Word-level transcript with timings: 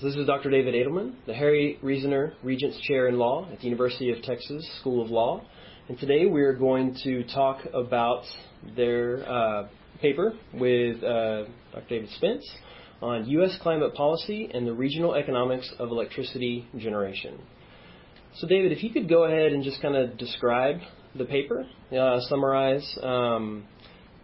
So 0.00 0.06
this 0.06 0.14
is 0.14 0.28
Dr. 0.28 0.48
David 0.48 0.74
Adelman, 0.74 1.14
the 1.26 1.34
Harry 1.34 1.76
Reasoner 1.82 2.34
Regents 2.44 2.78
Chair 2.82 3.08
in 3.08 3.18
Law 3.18 3.48
at 3.52 3.58
the 3.58 3.64
University 3.64 4.12
of 4.12 4.22
Texas 4.22 4.64
School 4.78 5.02
of 5.02 5.10
Law. 5.10 5.42
And 5.88 5.98
today 5.98 6.26
we 6.26 6.42
are 6.42 6.52
going 6.52 6.96
to 7.02 7.24
talk 7.24 7.62
about 7.74 8.22
their 8.76 9.28
uh, 9.28 9.66
paper 10.00 10.34
with 10.54 11.02
uh, 11.02 11.46
Dr. 11.72 11.88
David 11.88 12.10
Spence 12.10 12.48
on 13.02 13.28
U.S. 13.28 13.58
climate 13.60 13.92
policy 13.94 14.48
and 14.54 14.68
the 14.68 14.72
regional 14.72 15.16
economics 15.16 15.68
of 15.80 15.88
electricity 15.88 16.68
generation. 16.78 17.36
So, 18.36 18.46
David, 18.46 18.70
if 18.70 18.84
you 18.84 18.90
could 18.90 19.08
go 19.08 19.24
ahead 19.24 19.50
and 19.50 19.64
just 19.64 19.82
kind 19.82 19.96
of 19.96 20.16
describe 20.16 20.76
the 21.16 21.24
paper, 21.24 21.66
uh, 21.90 22.20
summarize 22.28 22.98
um, 23.02 23.64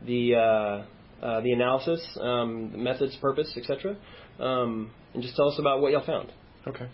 the 0.07 0.37
uh, 0.37 1.27
uh, 1.27 1.41
the 1.41 1.51
analysis, 1.51 2.17
um, 2.21 2.81
methods, 2.81 3.17
purpose, 3.17 3.53
etc., 3.57 3.97
um, 4.39 4.93
and 5.15 5.23
just 5.23 5.37
tell 5.37 5.49
us 5.49 5.59
about 5.59 5.81
what 5.81 5.93
y'all 5.93 6.05
found. 6.05 6.33
Okay. 6.67 6.89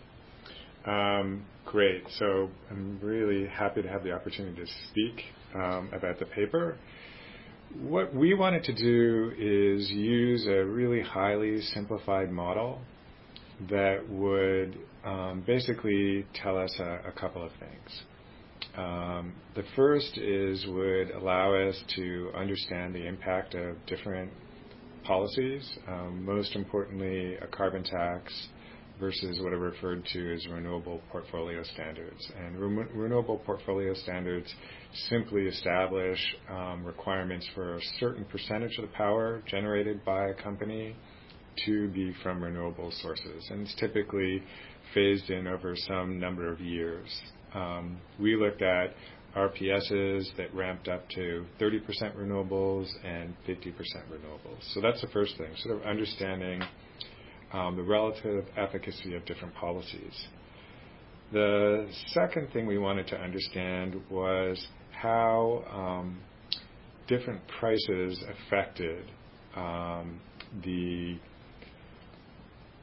Um, 0.87 1.45
great. 1.67 2.05
So 2.19 2.51
I'm 2.71 3.01
really 3.03 3.47
happy 3.47 3.83
to 3.83 3.89
have 3.89 4.05
the 4.05 4.13
opportunity 4.13 4.65
to 4.65 4.71
speak 4.91 5.25
um, 5.55 5.91
about 5.93 6.19
the 6.19 6.27
paper. 6.27 6.77
What 7.83 8.15
we 8.15 8.35
wanted 8.35 8.65
to 8.65 8.75
do 8.75 9.33
is 9.39 9.91
use 9.91 10.47
a 10.47 10.65
really 10.65 11.03
highly 11.03 11.61
simplified 11.63 12.31
model 12.31 12.81
that 13.69 14.09
would 14.09 14.79
um, 15.05 15.45
basically 15.47 16.27
tell 16.35 16.59
us 16.59 16.75
a, 16.79 17.09
a 17.09 17.13
couple 17.13 17.45
of 17.45 17.53
things. 17.61 18.03
Um, 18.77 19.35
the 19.55 19.65
first 19.77 20.17
is 20.19 20.65
would 20.67 21.11
allow 21.11 21.55
us 21.55 21.77
to 21.97 22.31
understand 22.35 22.95
the 22.95 23.07
impact 23.07 23.55
of 23.55 23.77
different 23.87 24.31
policies, 25.05 25.79
um, 25.89 26.25
most 26.25 26.55
importantly, 26.55 27.37
a 27.37 27.47
carbon 27.47 27.83
tax 27.83 28.49
versus 29.01 29.41
what 29.41 29.53
are 29.53 29.59
referred 29.59 30.05
to 30.13 30.35
as 30.35 30.47
renewable 30.49 31.01
portfolio 31.11 31.63
standards. 31.65 32.31
And 32.39 32.59
re- 32.59 32.87
renewable 32.95 33.39
portfolio 33.39 33.95
standards 33.95 34.55
simply 35.09 35.47
establish 35.47 36.19
um, 36.51 36.85
requirements 36.85 37.49
for 37.55 37.77
a 37.77 37.81
certain 37.99 38.25
percentage 38.27 38.77
of 38.79 38.83
the 38.83 38.95
power 38.95 39.43
generated 39.47 40.05
by 40.05 40.29
a 40.29 40.35
company 40.35 40.95
to 41.65 41.89
be 41.89 42.13
from 42.23 42.43
renewable 42.43 42.93
sources. 43.03 43.49
And 43.51 43.63
it's 43.63 43.75
typically 43.77 44.43
phased 44.95 45.31
in 45.31 45.47
over 45.47 45.75
some 45.77 46.21
number 46.21 46.53
of 46.53 46.61
years. 46.61 47.09
Um, 47.55 47.99
we 48.21 48.37
looked 48.37 48.63
at 48.63 48.95
RPSs 49.37 50.37
that 50.37 50.53
ramped 50.55 50.89
up 50.89 51.09
to 51.11 51.45
30% 51.61 52.17
renewables 52.17 52.89
and 53.05 53.35
50% 53.47 53.75
renewables. 54.11 54.75
So 54.75 54.81
that's 54.81 55.01
the 55.01 55.09
first 55.09 55.37
thing, 55.39 55.51
sort 55.59 55.77
of 55.77 55.87
understanding 55.87 56.63
um, 57.53 57.77
the 57.77 57.83
relative 57.83 58.45
efficacy 58.57 59.15
of 59.15 59.25
different 59.27 59.55
policies. 59.55 60.27
The 61.33 61.89
second 62.09 62.53
thing 62.53 62.67
we 62.67 62.79
wanted 62.79 63.07
to 63.09 63.17
understand 63.21 64.01
was 64.11 64.67
how 64.91 65.65
um, 65.73 66.21
different 67.07 67.41
prices 67.61 68.23
affected 68.47 69.05
um, 69.55 70.21
the 70.65 71.19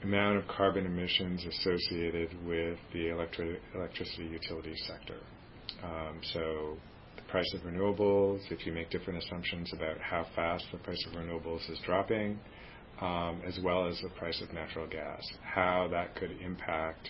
amount 0.04 0.38
of 0.38 0.48
carbon 0.48 0.86
emissions 0.86 1.44
associated 1.46 2.30
with 2.46 2.78
the 2.94 3.08
electri- 3.08 3.58
electricity 3.76 4.26
utility 4.26 4.76
sector. 4.88 5.18
Um, 5.84 6.20
so 6.34 6.78
the 7.16 7.22
price 7.24 7.52
of 7.54 7.62
renewables, 7.62 8.40
if 8.52 8.66
you 8.66 8.72
make 8.72 8.90
different 8.90 9.24
assumptions 9.24 9.72
about 9.74 10.00
how 10.00 10.26
fast 10.36 10.66
the 10.72 10.78
price 10.80 11.04
of 11.08 11.14
renewables 11.14 11.70
is 11.70 11.80
dropping, 11.86 12.40
um, 13.02 13.42
as 13.46 13.60
well 13.64 13.88
as 13.88 14.00
the 14.02 14.10
price 14.10 14.42
of 14.42 14.54
natural 14.54 14.88
gas, 14.88 15.22
how 15.44 15.88
that 15.92 16.16
could 16.16 16.32
impact 16.42 17.10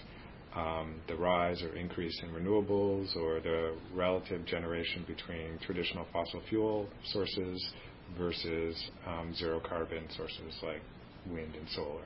um, 0.55 0.95
the 1.07 1.15
rise 1.15 1.61
or 1.61 1.75
increase 1.75 2.19
in 2.23 2.29
renewables 2.29 3.15
or 3.15 3.39
the 3.39 3.75
relative 3.93 4.45
generation 4.45 5.05
between 5.07 5.59
traditional 5.65 6.05
fossil 6.11 6.41
fuel 6.49 6.87
sources 7.05 7.73
versus 8.17 8.89
um, 9.05 9.33
zero 9.35 9.59
carbon 9.59 10.03
sources 10.15 10.57
like 10.63 10.81
wind 11.29 11.55
and 11.55 11.67
solar. 11.69 12.03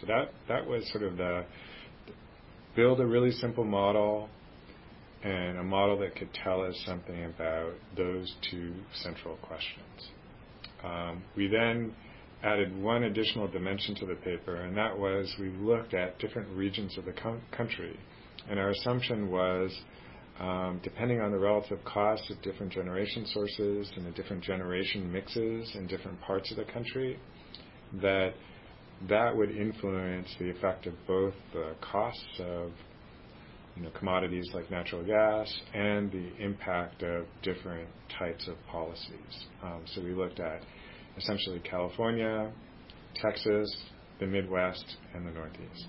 So 0.00 0.06
that 0.06 0.30
that 0.48 0.66
was 0.66 0.88
sort 0.92 1.04
of 1.04 1.16
the 1.16 1.44
build 2.76 3.00
a 3.00 3.06
really 3.06 3.32
simple 3.32 3.64
model 3.64 4.28
and 5.22 5.58
a 5.58 5.62
model 5.62 5.98
that 5.98 6.16
could 6.16 6.32
tell 6.32 6.62
us 6.62 6.74
something 6.86 7.24
about 7.24 7.74
those 7.96 8.32
two 8.50 8.72
central 8.94 9.36
questions. 9.36 10.10
Um, 10.82 11.22
we 11.36 11.46
then 11.48 11.94
added 12.42 12.80
one 12.82 13.04
additional 13.04 13.46
dimension 13.48 13.94
to 13.96 14.06
the 14.06 14.14
paper, 14.14 14.56
and 14.56 14.76
that 14.76 14.98
was 14.98 15.34
we 15.38 15.50
looked 15.50 15.92
at 15.92 16.18
different 16.18 16.48
regions 16.56 16.96
of 16.96 17.04
the 17.04 17.12
com- 17.12 17.42
country. 17.52 17.98
And 18.48 18.58
our 18.58 18.70
assumption 18.70 19.30
was, 19.30 19.78
um, 20.38 20.80
depending 20.82 21.20
on 21.20 21.32
the 21.32 21.38
relative 21.38 21.84
costs 21.84 22.30
of 22.30 22.40
different 22.40 22.72
generation 22.72 23.26
sources 23.26 23.92
and 23.96 24.06
the 24.06 24.10
different 24.12 24.42
generation 24.42 25.12
mixes 25.12 25.70
in 25.74 25.86
different 25.86 26.18
parts 26.22 26.50
of 26.50 26.56
the 26.56 26.72
country, 26.72 27.18
that 28.00 28.32
that 29.08 29.36
would 29.36 29.50
influence 29.50 30.28
the 30.38 30.50
effect 30.50 30.86
of 30.86 30.94
both 31.06 31.34
the 31.52 31.74
costs 31.80 32.40
of 32.40 32.72
you 33.76 33.82
know, 33.82 33.90
commodities 33.98 34.48
like 34.52 34.70
natural 34.70 35.04
gas 35.04 35.52
and 35.74 36.10
the 36.10 36.30
impact 36.42 37.02
of 37.02 37.26
different 37.42 37.88
types 38.18 38.48
of 38.48 38.56
policies. 38.70 39.46
Um, 39.62 39.82
so 39.94 40.02
we 40.02 40.12
looked 40.12 40.40
at 40.40 40.62
essentially 41.16 41.60
California, 41.60 42.50
Texas, 43.14 43.68
the 44.18 44.26
Midwest, 44.26 44.96
and 45.14 45.26
the 45.26 45.30
Northeast. 45.30 45.86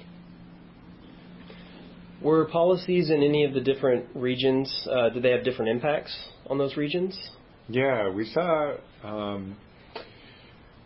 Were 2.21 2.45
policies 2.45 3.09
in 3.09 3.23
any 3.23 3.45
of 3.45 3.53
the 3.53 3.61
different 3.61 4.05
regions, 4.13 4.87
uh, 4.91 5.09
did 5.09 5.23
they 5.23 5.31
have 5.31 5.43
different 5.43 5.71
impacts 5.71 6.15
on 6.47 6.57
those 6.57 6.77
regions? 6.77 7.31
Yeah, 7.67 8.09
we 8.09 8.25
saw, 8.25 8.75
um, 9.03 9.57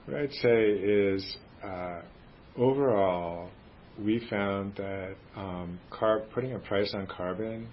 what 0.05 0.17
I'd 0.17 0.31
say 0.31 0.69
is 0.69 1.37
uh, 1.63 2.01
overall, 2.57 3.49
we 4.03 4.25
found 4.29 4.75
that 4.75 5.15
um, 5.35 5.79
putting 6.33 6.53
a 6.53 6.59
price 6.59 6.93
on 6.93 7.07
carbon 7.07 7.67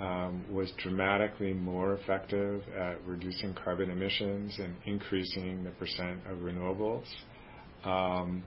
um, 0.00 0.44
was 0.50 0.72
dramatically 0.78 1.52
more 1.52 1.94
effective 1.94 2.62
at 2.78 3.04
reducing 3.04 3.54
carbon 3.54 3.90
emissions 3.90 4.56
and 4.58 4.74
increasing 4.86 5.64
the 5.64 5.70
percent 5.70 6.20
of 6.30 6.38
renewables 6.38 7.04
um, 7.84 8.42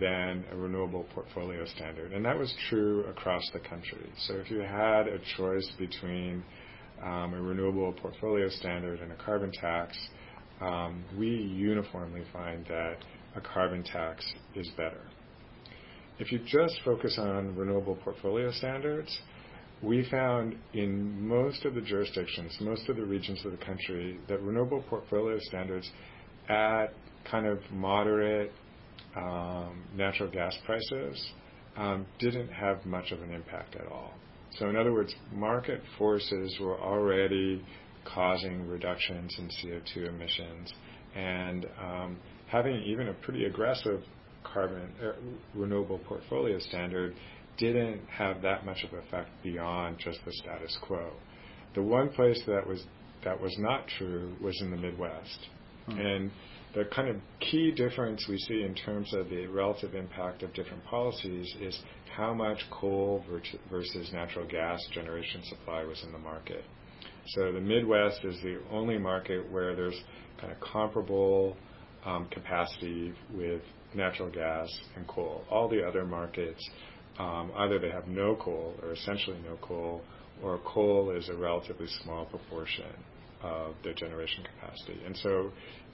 than 0.00 0.44
a 0.52 0.56
renewable 0.56 1.04
portfolio 1.14 1.64
standard. 1.66 2.12
And 2.12 2.24
that 2.24 2.38
was 2.38 2.54
true 2.70 3.04
across 3.06 3.42
the 3.52 3.58
country. 3.58 4.08
So 4.26 4.34
if 4.34 4.50
you 4.50 4.60
had 4.60 5.08
a 5.08 5.18
choice 5.36 5.70
between 5.78 6.44
um, 7.02 7.34
a 7.34 7.42
renewable 7.42 7.92
portfolio 7.92 8.48
standard 8.48 9.00
and 9.00 9.10
a 9.10 9.16
carbon 9.16 9.50
tax, 9.50 9.98
um, 10.60 11.04
we 11.18 11.28
uniformly 11.28 12.22
find 12.32 12.64
that 12.66 12.98
a 13.34 13.40
carbon 13.40 13.82
tax 13.82 14.24
is 14.54 14.68
better. 14.76 15.00
If 16.22 16.30
you 16.30 16.38
just 16.46 16.80
focus 16.84 17.18
on 17.18 17.56
renewable 17.56 17.96
portfolio 17.96 18.52
standards, 18.52 19.18
we 19.82 20.08
found 20.08 20.54
in 20.72 21.26
most 21.26 21.64
of 21.64 21.74
the 21.74 21.80
jurisdictions, 21.80 22.56
most 22.60 22.88
of 22.88 22.94
the 22.94 23.04
regions 23.04 23.44
of 23.44 23.50
the 23.50 23.56
country, 23.58 24.20
that 24.28 24.40
renewable 24.40 24.84
portfolio 24.88 25.40
standards 25.40 25.90
at 26.48 26.94
kind 27.28 27.44
of 27.44 27.58
moderate 27.72 28.52
um, 29.16 29.82
natural 29.96 30.30
gas 30.30 30.56
prices 30.64 31.32
um, 31.76 32.06
didn't 32.20 32.52
have 32.52 32.86
much 32.86 33.10
of 33.10 33.20
an 33.20 33.34
impact 33.34 33.74
at 33.74 33.88
all. 33.88 34.12
So, 34.60 34.70
in 34.70 34.76
other 34.76 34.92
words, 34.92 35.12
market 35.32 35.82
forces 35.98 36.56
were 36.60 36.78
already 36.78 37.64
causing 38.04 38.68
reductions 38.68 39.34
in 39.40 39.48
CO2 39.48 40.08
emissions, 40.08 40.72
and 41.16 41.66
um, 41.82 42.16
having 42.46 42.80
even 42.84 43.08
a 43.08 43.12
pretty 43.12 43.46
aggressive 43.46 44.04
carbon 44.44 44.92
er, 45.00 45.16
renewable 45.54 45.98
portfolio 45.98 46.58
standard 46.58 47.14
didn't 47.58 48.00
have 48.08 48.42
that 48.42 48.64
much 48.64 48.84
of 48.84 48.92
effect 48.98 49.28
beyond 49.42 49.98
just 49.98 50.18
the 50.24 50.32
status 50.32 50.76
quo. 50.82 51.10
The 51.74 51.82
one 51.82 52.10
place 52.10 52.40
that 52.46 52.66
was 52.66 52.84
that 53.24 53.40
was 53.40 53.54
not 53.58 53.86
true 53.98 54.34
was 54.40 54.60
in 54.60 54.70
the 54.70 54.76
Midwest. 54.76 55.48
Hmm. 55.86 55.98
And 55.98 56.30
the 56.74 56.84
kind 56.84 57.08
of 57.08 57.16
key 57.40 57.70
difference 57.70 58.26
we 58.28 58.38
see 58.38 58.62
in 58.62 58.74
terms 58.74 59.12
of 59.14 59.28
the 59.28 59.46
relative 59.46 59.94
impact 59.94 60.42
of 60.42 60.52
different 60.54 60.84
policies 60.84 61.54
is 61.60 61.78
how 62.16 62.32
much 62.34 62.58
coal 62.70 63.24
versus 63.70 64.10
natural 64.12 64.46
gas 64.46 64.80
generation 64.92 65.42
supply 65.44 65.84
was 65.84 66.02
in 66.04 66.12
the 66.12 66.18
market. 66.18 66.64
So 67.28 67.52
the 67.52 67.60
Midwest 67.60 68.24
is 68.24 68.36
the 68.42 68.58
only 68.70 68.98
market 68.98 69.50
where 69.50 69.76
there's 69.76 69.98
kind 70.40 70.52
of 70.52 70.60
comparable 70.60 71.56
um, 72.04 72.26
capacity 72.30 73.12
with 73.34 73.62
natural 73.94 74.30
gas 74.30 74.68
and 74.96 75.06
coal. 75.06 75.44
All 75.50 75.68
the 75.68 75.86
other 75.86 76.04
markets 76.04 76.68
um, 77.18 77.52
either 77.56 77.78
they 77.78 77.90
have 77.90 78.08
no 78.08 78.36
coal 78.36 78.74
or 78.82 78.92
essentially 78.92 79.38
no 79.44 79.56
coal, 79.60 80.02
or 80.42 80.58
coal 80.64 81.10
is 81.10 81.28
a 81.28 81.34
relatively 81.34 81.86
small 82.02 82.24
proportion 82.24 82.92
of 83.42 83.74
their 83.84 83.94
generation 83.94 84.44
capacity. 84.44 85.00
And 85.04 85.16
so 85.16 85.50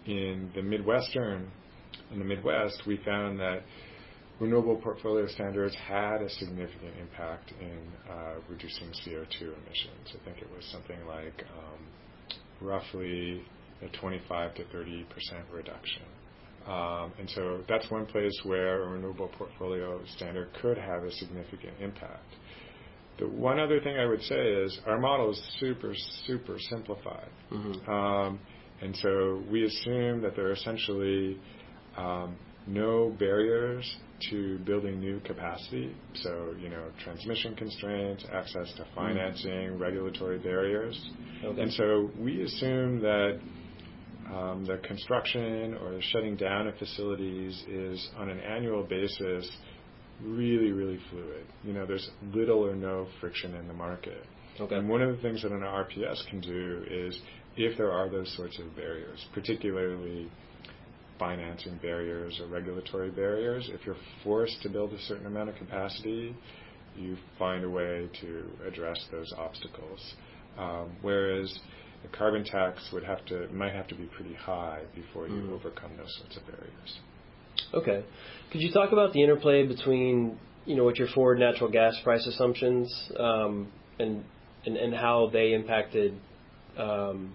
in 0.07 0.51
the 0.55 0.63
Midwestern, 0.63 1.51
in 2.13 2.19
the 2.19 2.25
Midwest, 2.25 2.83
we 2.87 2.99
found 3.05 3.41
that 3.41 3.63
renewable 4.39 4.77
portfolio 4.77 5.27
standards 5.27 5.75
had 5.75 6.23
a 6.23 6.31
significant 6.31 6.95
impact 7.01 7.53
in 7.61 7.79
uh, 8.11 8.35
reducing 8.49 8.89
CO2 8.89 9.41
emissions. 9.43 10.15
I 10.15 10.25
think 10.25 10.39
it 10.39 10.49
was 10.55 10.65
something 10.71 11.05
like 11.07 11.45
um, 11.59 11.87
roughly 12.61 13.43
a 13.83 13.89
25 13.99 14.55
to 14.55 14.65
30 14.67 15.05
percent 15.05 15.45
reduction. 15.53 16.03
Um, 16.69 17.13
and 17.19 17.31
so 17.31 17.63
that's 17.69 17.91
one 17.91 18.05
place 18.07 18.39
where 18.45 18.83
a 18.83 18.89
renewable 18.89 19.29
portfolio 19.39 20.01
standard 20.17 20.49
could 20.61 20.77
have 20.77 21.03
a 21.03 21.11
significant 21.13 21.75
impact. 21.81 22.35
The 23.19 23.27
one 23.27 23.59
other 23.59 23.81
thing 23.81 23.97
I 23.97 24.07
would 24.07 24.23
say 24.23 24.53
is 24.53 24.79
our 24.87 24.99
model 24.99 25.31
is 25.31 25.43
super, 25.59 25.95
super 26.27 26.59
simplified. 26.71 27.31
Mm-hmm. 27.51 27.91
Um, 27.91 28.39
and 28.81 28.95
so 28.97 29.43
we 29.51 29.65
assume 29.65 30.21
that 30.23 30.37
there 30.37 30.47
are 30.47 30.53
essentially 30.53 31.41
um, 31.97 32.37
no 32.67 33.17
barriers 33.19 33.97
to 34.31 34.59
building 34.59 35.01
new 35.01 35.21
capacity. 35.21 35.97
So, 36.23 36.55
you 36.61 36.69
know, 36.69 36.85
transmission 37.03 37.57
constraints, 37.57 38.25
access 38.33 38.73
to 38.77 38.87
financing, 38.95 39.51
mm-hmm. 39.51 39.83
regulatory 39.83 40.39
barriers. 40.39 41.11
Okay. 41.45 41.63
And 41.63 41.73
so 41.73 42.11
we 42.19 42.43
assume 42.43 43.01
that 43.01 43.41
um, 44.35 44.65
the 44.67 44.79
construction 44.87 45.75
or 45.83 45.93
the 45.93 46.03
shutting 46.03 46.37
down 46.37 46.67
of 46.67 46.77
facilities 46.77 47.63
is 47.69 48.09
on 48.17 48.29
an 48.29 48.41
annual 48.41 48.83
basis 48.83 49.51
really, 50.23 50.73
really 50.73 50.99
fluid. 51.11 51.47
You 51.63 51.73
know, 51.73 51.87
there's 51.87 52.09
little 52.35 52.67
or 52.67 52.75
no 52.75 53.07
friction 53.21 53.55
in 53.55 53.69
the 53.69 53.75
market. 53.75 54.25
Okay. 54.61 54.75
And 54.75 54.89
one 54.89 55.03
of 55.03 55.15
the 55.15 55.23
things 55.23 55.43
that 55.43 55.53
an 55.53 55.61
RPS 55.61 56.29
can 56.29 56.41
do 56.41 56.85
is 56.91 57.21
if 57.57 57.77
there 57.79 57.93
are 57.93 58.09
those 58.09 58.35
sorts 58.37 58.59
of 58.59 58.75
barriers, 58.77 59.25
particularly 59.33 60.31
financing 61.19 61.79
barriers 61.81 62.41
or 62.41 62.49
regulatory 62.49 63.11
barriers, 63.11 63.69
if 63.73 63.85
you're 63.87 63.97
forced 64.25 64.61
to 64.63 64.69
build 64.69 64.93
a 64.93 65.01
certain 65.03 65.27
amount 65.27 65.49
of 65.49 65.57
capacity, 65.57 66.35
you 66.97 67.17
find 67.39 67.65
a 67.65 67.71
way 67.71 68.09
to 68.21 68.45
address 68.67 69.05
those 69.13 69.33
obstacles. 69.37 70.15
Um, 70.57 70.97
whereas 71.03 71.57
the 72.03 72.09
carbon 72.17 72.45
tax 72.45 72.91
would 72.93 73.05
have 73.05 73.25
to 73.27 73.49
might 73.49 73.73
have 73.73 73.89
to 73.89 73.95
be 73.95 74.05
pretty 74.05 74.35
high 74.35 74.83
before 74.95 75.27
you 75.27 75.35
mm-hmm. 75.35 75.55
overcome 75.55 75.91
those 75.97 76.15
sorts 76.19 76.37
of 76.37 76.47
barriers. 76.47 76.99
Okay. 77.75 78.05
Could 78.53 78.61
you 78.61 78.73
talk 78.73 78.93
about 78.93 79.13
the 79.13 79.23
interplay 79.23 79.67
between 79.67 80.39
you 80.65 80.77
know 80.77 80.85
what 80.85 80.97
your 80.97 81.09
forward 81.09 81.39
natural 81.39 81.71
gas 81.71 81.95
price 82.05 82.27
assumptions 82.27 82.93
um, 83.19 83.73
and, 83.99 84.25
and 84.67 84.77
and 84.77 84.95
how 84.95 85.31
they 85.33 85.53
impacted 85.53 86.15
um, 86.77 87.33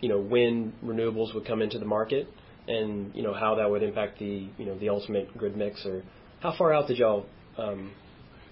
you 0.00 0.08
know 0.08 0.20
when 0.20 0.72
renewables 0.84 1.34
would 1.34 1.46
come 1.46 1.62
into 1.62 1.78
the 1.78 1.84
market 1.84 2.28
and 2.68 3.14
you 3.14 3.22
know 3.22 3.32
how 3.32 3.54
that 3.54 3.70
would 3.70 3.82
impact 3.82 4.18
the 4.18 4.48
you 4.58 4.66
know 4.66 4.78
the 4.78 4.88
ultimate 4.88 5.36
grid 5.36 5.56
mix 5.56 5.84
or 5.86 6.02
how 6.40 6.56
far 6.56 6.72
out 6.72 6.86
did 6.86 6.98
y'all 6.98 7.26
um, 7.56 7.92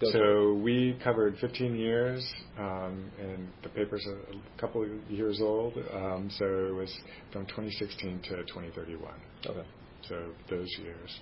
go? 0.00 0.10
So 0.12 0.54
we 0.54 0.98
covered 1.02 1.36
15 1.38 1.76
years, 1.76 2.26
um, 2.58 3.10
and 3.20 3.48
the 3.62 3.68
paper's 3.70 4.06
a 4.06 4.60
couple 4.60 4.82
of 4.82 4.88
years 5.10 5.40
old. 5.40 5.74
Um, 5.92 6.30
so 6.38 6.44
it 6.44 6.74
was 6.74 6.94
from 7.32 7.46
2016 7.46 8.20
to 8.24 8.36
2031. 8.44 9.12
Okay. 9.46 9.68
So 10.08 10.32
those 10.48 10.68
years. 10.82 11.20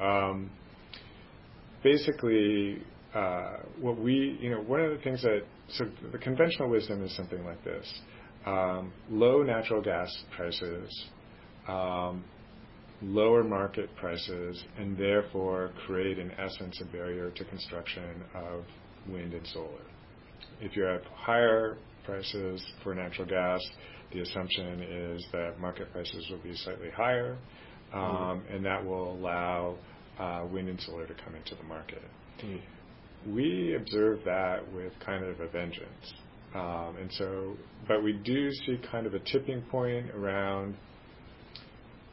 Um, 0.00 0.50
basically, 1.82 2.82
uh, 3.14 3.58
what 3.80 3.98
we 3.98 4.38
you 4.40 4.50
know 4.50 4.60
one 4.60 4.80
of 4.80 4.90
the 4.90 4.98
things 4.98 5.22
that 5.22 5.42
so 5.70 5.86
the 6.12 6.18
conventional 6.18 6.68
wisdom 6.68 7.04
is 7.04 7.14
something 7.16 7.44
like 7.44 7.62
this. 7.64 7.86
Um, 8.44 8.92
low 9.10 9.42
natural 9.42 9.82
gas 9.82 10.08
prices 10.36 11.06
um, 11.68 12.24
lower 13.02 13.44
market 13.44 13.94
prices 13.96 14.64
and 14.78 14.96
therefore 14.96 15.70
create, 15.86 16.18
in 16.18 16.30
essence, 16.32 16.80
a 16.80 16.84
barrier 16.86 17.30
to 17.30 17.44
construction 17.44 18.22
of 18.34 18.64
wind 19.08 19.34
and 19.34 19.46
solar. 19.48 19.84
If 20.60 20.76
you 20.76 20.82
have 20.84 21.02
higher 21.14 21.76
prices 22.04 22.64
for 22.82 22.94
natural 22.94 23.26
gas, 23.26 23.60
the 24.12 24.20
assumption 24.20 24.82
is 24.82 25.24
that 25.32 25.58
market 25.60 25.92
prices 25.92 26.26
will 26.30 26.38
be 26.38 26.54
slightly 26.54 26.90
higher, 26.90 27.36
um, 27.92 28.00
mm-hmm. 28.00 28.54
and 28.54 28.64
that 28.64 28.84
will 28.84 29.12
allow 29.12 29.76
uh, 30.18 30.46
wind 30.50 30.68
and 30.68 30.80
solar 30.80 31.06
to 31.06 31.14
come 31.24 31.34
into 31.34 31.54
the 31.54 31.64
market. 31.64 32.02
Mm-hmm. 32.42 33.34
We 33.34 33.74
observe 33.74 34.20
that 34.24 34.72
with 34.72 34.92
kind 35.04 35.24
of 35.24 35.40
a 35.40 35.48
vengeance. 35.48 36.14
Um, 36.54 36.96
and 37.00 37.12
so, 37.12 37.56
but 37.88 38.02
we 38.02 38.12
do 38.12 38.50
see 38.52 38.78
kind 38.90 39.06
of 39.06 39.14
a 39.14 39.18
tipping 39.18 39.62
point 39.62 40.10
around 40.10 40.76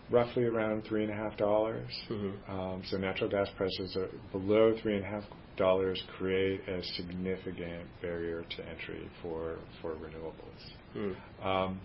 roughly 0.10 0.44
around 0.46 0.84
three 0.88 1.04
and 1.04 1.12
a 1.12 1.16
half 1.16 1.38
dollars. 1.38 1.90
Mm-hmm. 2.10 2.52
Um, 2.52 2.84
so 2.90 2.98
natural 2.98 3.30
gas 3.30 3.48
prices 3.58 3.96
are 3.96 4.10
below 4.32 4.76
three 4.82 4.96
and 4.96 5.06
a 5.06 5.08
half 5.08 5.24
dollars 5.58 6.02
create 6.18 6.68
a 6.68 6.84
significant 6.96 7.88
barrier 8.02 8.44
to 8.58 8.70
entry 8.70 9.10
for 9.22 9.58
for 9.82 9.94
renewables. 9.96 10.96
Mm. 10.96 11.46
Um, 11.46 11.80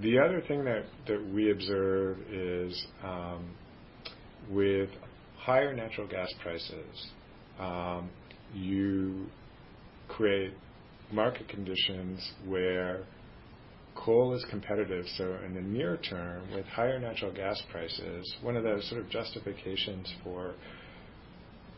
the 0.00 0.18
other 0.18 0.40
thing 0.40 0.64
that, 0.64 0.84
that 1.06 1.22
we 1.34 1.50
observe 1.50 2.18
is 2.30 2.86
um, 3.04 3.54
with 4.50 4.88
higher 5.36 5.74
natural 5.74 6.06
gas 6.06 6.32
prices, 6.42 7.08
um, 7.58 8.08
you 8.54 9.26
create 10.08 10.54
market 11.12 11.48
conditions 11.48 12.32
where 12.46 13.04
coal 13.94 14.34
is 14.34 14.44
competitive. 14.50 15.06
So 15.16 15.36
in 15.44 15.54
the 15.54 15.60
near 15.60 15.96
term, 15.96 16.50
with 16.54 16.66
higher 16.66 16.98
natural 16.98 17.32
gas 17.32 17.60
prices, 17.70 18.34
one 18.42 18.56
of 18.56 18.64
the 18.64 18.80
sort 18.88 19.00
of 19.00 19.10
justifications 19.10 20.12
for 20.24 20.54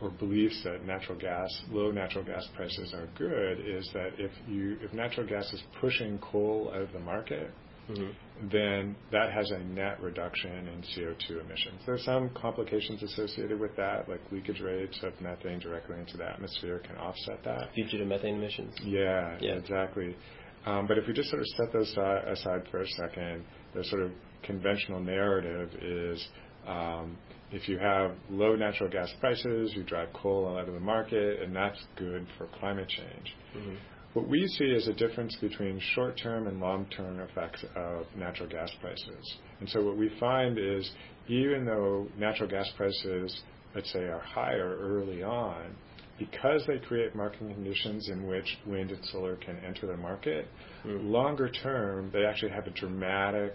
or 0.01 0.11
beliefs 0.11 0.61
that 0.65 0.85
natural 0.85 1.19
gas, 1.19 1.49
low 1.71 1.91
natural 1.91 2.25
gas 2.25 2.47
prices 2.57 2.93
are 2.95 3.09
good 3.17 3.61
is 3.61 3.89
that 3.95 4.11
if 4.19 4.31
you 4.49 4.77
if 4.83 4.93
natural 4.93 5.27
gas 5.27 5.51
is 5.53 5.63
pushing 5.81 6.19
coal 6.19 6.71
out 6.75 6.83
of 6.83 6.93
the 6.93 6.99
market, 6.99 7.51
mm-hmm. 7.89 8.49
then 8.51 8.97
that 9.13 9.33
has 9.33 9.51
a 9.51 9.59
net 9.59 10.01
reduction 10.03 10.69
in 10.69 10.83
CO2 10.83 11.41
emissions. 11.45 11.81
There's 11.87 12.05
some 12.05 12.31
complications 12.31 13.03
associated 13.03 13.59
with 13.59 13.75
that, 13.77 14.09
like 14.09 14.21
leakage 14.31 14.61
rates 14.61 14.99
of 15.03 15.13
methane 15.21 15.61
directly 15.61 15.99
into 15.99 16.17
the 16.17 16.25
atmosphere 16.25 16.81
can 16.81 16.97
offset 16.97 17.43
that. 17.45 17.71
Fugitive 17.75 18.07
methane 18.07 18.37
emissions. 18.37 18.75
Yeah, 18.83 19.39
yeah. 19.41 19.53
exactly. 19.53 20.17
Um, 20.67 20.87
but 20.87 20.99
if 20.99 21.07
we 21.07 21.13
just 21.13 21.31
sort 21.31 21.43
of 21.43 21.49
set 21.49 21.73
those 21.73 21.91
aside 21.93 22.63
for 22.71 22.81
a 22.81 22.89
second, 22.89 23.45
the 23.75 23.85
sort 23.85 24.03
of 24.03 24.13
conventional 24.43 25.01
narrative 25.01 25.71
is 25.83 26.27
um, 26.67 27.17
if 27.53 27.69
you 27.69 27.79
have 27.79 28.13
low 28.31 28.57
natural 28.57 28.91
gas 28.91 29.13
prices, 29.21 29.73
you 29.75 29.83
drive 29.85 30.09
coal 30.13 30.57
out 30.59 30.67
of 30.69 30.75
the 30.75 30.81
market, 30.81 31.43
and 31.43 31.55
that's 31.55 31.79
good 31.97 32.27
for 32.39 32.49
climate 32.59 32.89
change. 32.89 33.35
Mm-hmm. 33.57 33.75
What 34.15 34.29
we 34.29 34.47
see 34.47 34.65
is 34.65 34.89
a 34.89 34.93
difference 34.93 35.37
between 35.41 35.81
short-term 35.95 36.47
and 36.47 36.61
long-term 36.61 37.21
effects 37.21 37.65
of 37.75 38.07
natural 38.17 38.49
gas 38.49 38.71
prices. 38.81 39.37
And 39.61 39.69
so 39.69 39.85
what 39.85 39.97
we 39.97 40.11
find 40.21 40.59
is 40.59 40.91
even 41.29 41.65
though 41.65 42.07
natural 42.17 42.49
gas 42.49 42.71
prices, 42.77 43.43
let's 43.75 43.93
say, 43.93 44.05
are 44.05 44.21
higher 44.21 44.79
early 44.81 45.23
on, 45.23 45.75
because 46.19 46.63
they 46.67 46.79
create 46.79 47.15
market 47.15 47.41
conditions 47.41 48.09
in 48.09 48.27
which 48.27 48.59
wind 48.67 48.91
and 48.91 49.05
solar 49.07 49.37
can 49.37 49.59
enter 49.65 49.87
the 49.87 49.97
market, 49.97 50.47
mm. 50.85 51.11
longer 51.11 51.49
term, 51.49 52.11
they 52.13 52.25
actually 52.25 52.53
have 52.53 52.67
a 52.67 52.71
dramatic 52.71 53.55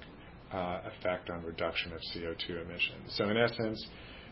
uh, 0.51 0.81
effect 0.85 1.29
on 1.29 1.43
reduction 1.43 1.93
of 1.93 1.99
CO2 2.13 2.61
emissions. 2.65 3.15
So 3.15 3.29
in 3.29 3.37
essence, 3.37 3.85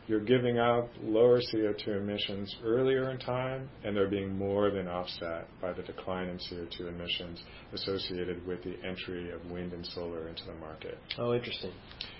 you're 0.08 0.24
giving 0.24 0.58
up 0.58 0.90
lower 1.02 1.42
CO2 1.42 1.88
emissions 1.88 2.56
earlier 2.64 3.12
in 3.12 3.20
time, 3.20 3.70
and 3.84 3.96
they're 3.96 4.10
being 4.10 4.38
more 4.38 4.72
than 4.72 4.88
offset 4.88 5.48
by 5.62 5.74
the 5.74 5.84
decline 5.84 6.30
in 6.30 6.38
CO2 6.38 6.88
emissions 6.88 7.44
associated 7.74 8.46
with 8.48 8.64
the 8.64 8.76
entry 8.88 9.32
of 9.32 9.46
wind 9.52 9.74
and 9.74 9.86
solar 9.86 10.30
into 10.30 10.44
the 10.46 10.54
market. 10.56 10.98
Oh, 11.18 11.34
interesting. 11.34 11.72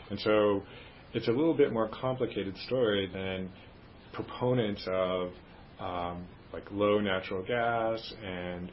And 0.10 0.20
so 0.20 0.64
it's 1.14 1.30
a 1.30 1.32
little 1.32 1.54
bit 1.54 1.72
more 1.72 1.88
complicated 1.88 2.58
story 2.66 3.10
than 3.12 3.50
proponents 4.12 4.84
of 4.88 5.32
um, 5.80 6.26
like 6.54 6.64
low 6.72 7.00
natural 7.00 7.44
gas 7.44 8.14
and 8.24 8.72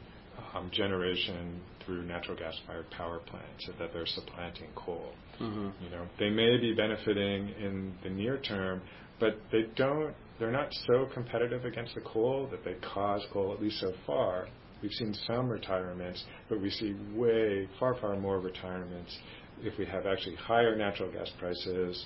um, 0.53 0.69
generation 0.71 1.61
through 1.85 2.03
natural 2.03 2.37
gas-fired 2.37 2.89
power 2.91 3.19
plants, 3.19 3.65
so 3.65 3.73
that 3.77 3.93
they're 3.93 4.05
supplanting 4.07 4.69
coal. 4.75 5.11
Mm-hmm. 5.39 5.83
You 5.83 5.89
know, 5.91 6.07
they 6.19 6.29
may 6.29 6.57
be 6.57 6.73
benefiting 6.73 7.49
in 7.59 7.93
the 8.03 8.09
near 8.09 8.37
term, 8.39 8.81
but 9.19 9.37
they 9.51 9.65
don't. 9.75 10.13
They're 10.39 10.51
not 10.51 10.69
so 10.87 11.07
competitive 11.13 11.63
against 11.63 11.95
the 11.95 12.01
coal 12.01 12.47
that 12.51 12.65
they 12.65 12.75
cause 12.93 13.25
coal. 13.31 13.53
At 13.53 13.61
least 13.61 13.79
so 13.79 13.93
far, 14.05 14.47
we've 14.81 14.91
seen 14.91 15.15
some 15.27 15.47
retirements, 15.49 16.23
but 16.49 16.59
we 16.59 16.69
see 16.69 16.95
way 17.13 17.69
far, 17.79 17.95
far 17.95 18.17
more 18.17 18.39
retirements 18.39 19.17
if 19.61 19.77
we 19.77 19.85
have 19.85 20.05
actually 20.05 20.35
higher 20.35 20.75
natural 20.75 21.11
gas 21.11 21.31
prices 21.39 22.05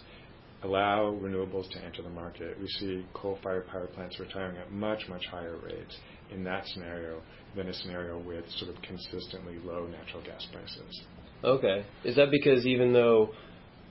allow 0.64 1.18
renewables 1.22 1.70
to 1.72 1.84
enter 1.84 2.02
the 2.02 2.10
market. 2.10 2.60
We 2.60 2.68
see 2.68 3.06
coal-fired 3.14 3.68
power 3.68 3.88
plants 3.88 4.20
retiring 4.20 4.58
at 4.58 4.72
much, 4.72 5.08
much 5.08 5.26
higher 5.26 5.58
rates 5.58 5.98
in 6.32 6.44
that 6.44 6.66
scenario 6.68 7.22
than 7.56 7.68
a 7.68 7.74
scenario 7.74 8.20
with 8.20 8.46
sort 8.58 8.76
of 8.76 8.82
consistently 8.82 9.58
low 9.64 9.88
natural 9.88 10.24
gas 10.24 10.46
prices. 10.52 11.02
Okay. 11.44 11.86
Is 12.04 12.16
that 12.18 12.32
because 12.32 12.66
even 12.66 12.94
though 12.94 13.30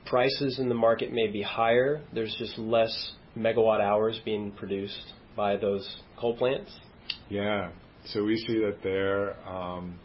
prices 0.06 0.58
in 0.58 0.68
the 0.68 0.74
market 0.74 1.12
may 1.12 1.28
be 1.28 1.42
higher, 1.42 2.02
there's 2.12 2.34
just 2.38 2.58
less 2.58 3.12
megawatt 3.36 3.80
hours 3.80 4.20
being 4.24 4.52
produced 4.52 5.12
by 5.36 5.56
those 5.56 6.02
coal 6.18 6.36
plants? 6.36 6.70
Yeah. 7.30 7.70
So 8.06 8.24
we 8.24 8.36
see 8.36 8.58
that 8.58 8.78
there, 8.82 9.38
um, 9.48 9.98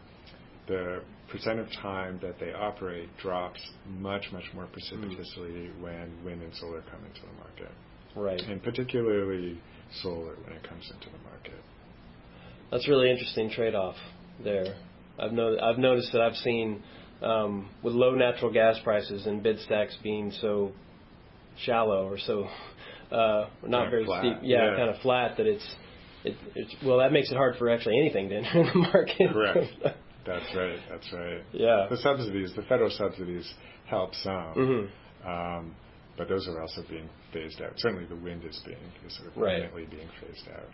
the 0.67 1.03
percent 1.34 1.60
of 1.60 1.68
time 1.82 2.20
that 2.22 2.40
they 2.40 2.54
operate 2.54 3.10
drops 3.22 3.60
much, 3.90 4.25
much 4.32 4.44
more 4.54 4.68
precipitously 4.68 5.50
mm. 5.50 5.82
when 5.82 6.24
wind 6.24 6.44
and 6.44 6.54
solar 6.56 6.82
come 6.92 7.04
into 7.06 7.22
the 7.22 7.34
market. 7.40 7.72
Right. 8.16 8.40
And 8.40 8.62
particularly 8.62 9.60
solar 10.02 10.36
when 10.44 10.54
it 10.54 10.68
comes 10.68 10.90
into 10.94 11.08
the 11.10 11.24
market. 11.30 11.60
That's 12.72 12.88
really 12.88 13.10
interesting 13.10 13.50
trade-off 13.50 13.96
there. 14.44 14.75
I've, 15.20 15.32
no, 15.32 15.58
I've 15.60 15.80
noticed 15.80 16.12
that 16.13 16.22
I've 16.22 16.36
seen 16.36 16.84
um, 17.24 17.70
with 17.84 17.94
low 17.94 18.13
natural 18.13 18.54
gas 18.54 18.78
prices 18.84 19.25
and 19.25 19.42
bid 19.42 19.60
stacks 19.62 19.98
being 20.04 20.32
so 20.40 20.72
shallow 21.66 22.08
or 22.08 22.20
so 22.20 22.48
uh, 23.12 23.48
not 23.66 23.90
very 23.90 24.06
flat. 24.06 24.22
steep, 24.22 24.38
yeah, 24.42 24.72
yeah, 24.72 24.78
kind 24.78 24.90
of 24.90 25.02
flat 25.02 25.38
that 25.38 25.46
it's 25.46 25.75
it, 26.24 26.36
it's 26.56 26.75
well 26.84 26.98
that 26.98 27.12
makes 27.12 27.32
it 27.32 27.36
hard 27.36 27.56
for 27.58 27.70
actually 27.70 28.00
anything 28.00 28.30
to 28.30 28.36
enter 28.38 28.63
the 28.74 28.80
market. 28.94 29.32
Correct. 29.32 29.98
That's 30.25 30.56
right. 30.56 30.80
That's 30.89 31.13
right. 31.13 31.42
Yeah. 31.51 31.88
The 31.89 31.98
subsidies, 31.98 32.53
the 32.56 32.63
federal 32.63 32.89
subsidies, 32.89 33.53
help 33.86 34.13
some, 34.15 34.34
mm-hmm. 34.34 35.27
um, 35.30 35.75
but 36.18 36.30
those 36.30 36.48
are 36.48 36.62
also 36.62 36.84
being 36.89 37.10
phased 37.34 37.62
out. 37.62 37.74
Certainly, 37.77 38.06
the 38.06 38.15
wind 38.15 38.44
is 38.46 38.60
being 38.65 38.77
is 39.06 39.15
sort 39.18 39.30
of 39.30 39.38
right. 39.38 39.56
permanently 39.56 39.86
being 39.86 40.10
phased 40.22 40.48
out. 40.56 40.70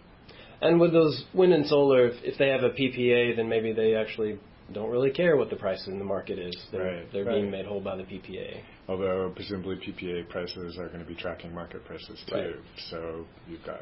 And 0.62 0.80
with 0.80 0.92
those 0.92 1.26
wind 1.34 1.54
and 1.54 1.66
solar, 1.66 2.08
if, 2.08 2.16
if 2.24 2.38
they 2.38 2.50
have 2.50 2.64
a 2.64 2.70
PPA, 2.70 3.36
then 3.38 3.48
maybe 3.48 3.72
they 3.72 3.96
actually 3.96 4.40
don't 4.74 4.90
really 4.92 5.12
care 5.12 5.38
what 5.38 5.50
the 5.50 5.56
price 5.56 5.88
in 5.88 5.98
the 5.98 6.06
market 6.06 6.38
is. 6.38 6.56
They're, 6.72 6.84
right, 6.84 7.12
they're 7.12 7.26
right. 7.26 7.36
being 7.36 7.50
made 7.50 7.66
whole 7.66 7.82
by 7.82 7.96
the 7.96 8.04
PPA. 8.04 8.62
Although 8.88 9.32
presumably 9.36 9.78
PPA 9.78 10.30
prices 10.30 10.78
are 10.78 10.88
going 10.88 11.00
to 11.00 11.06
be 11.06 11.16
tracking 11.16 11.54
market 11.54 11.86
prices 11.86 12.22
too. 12.28 12.36
Right. 12.36 12.56
So 12.90 13.26
you've 13.48 13.66
got, 13.66 13.82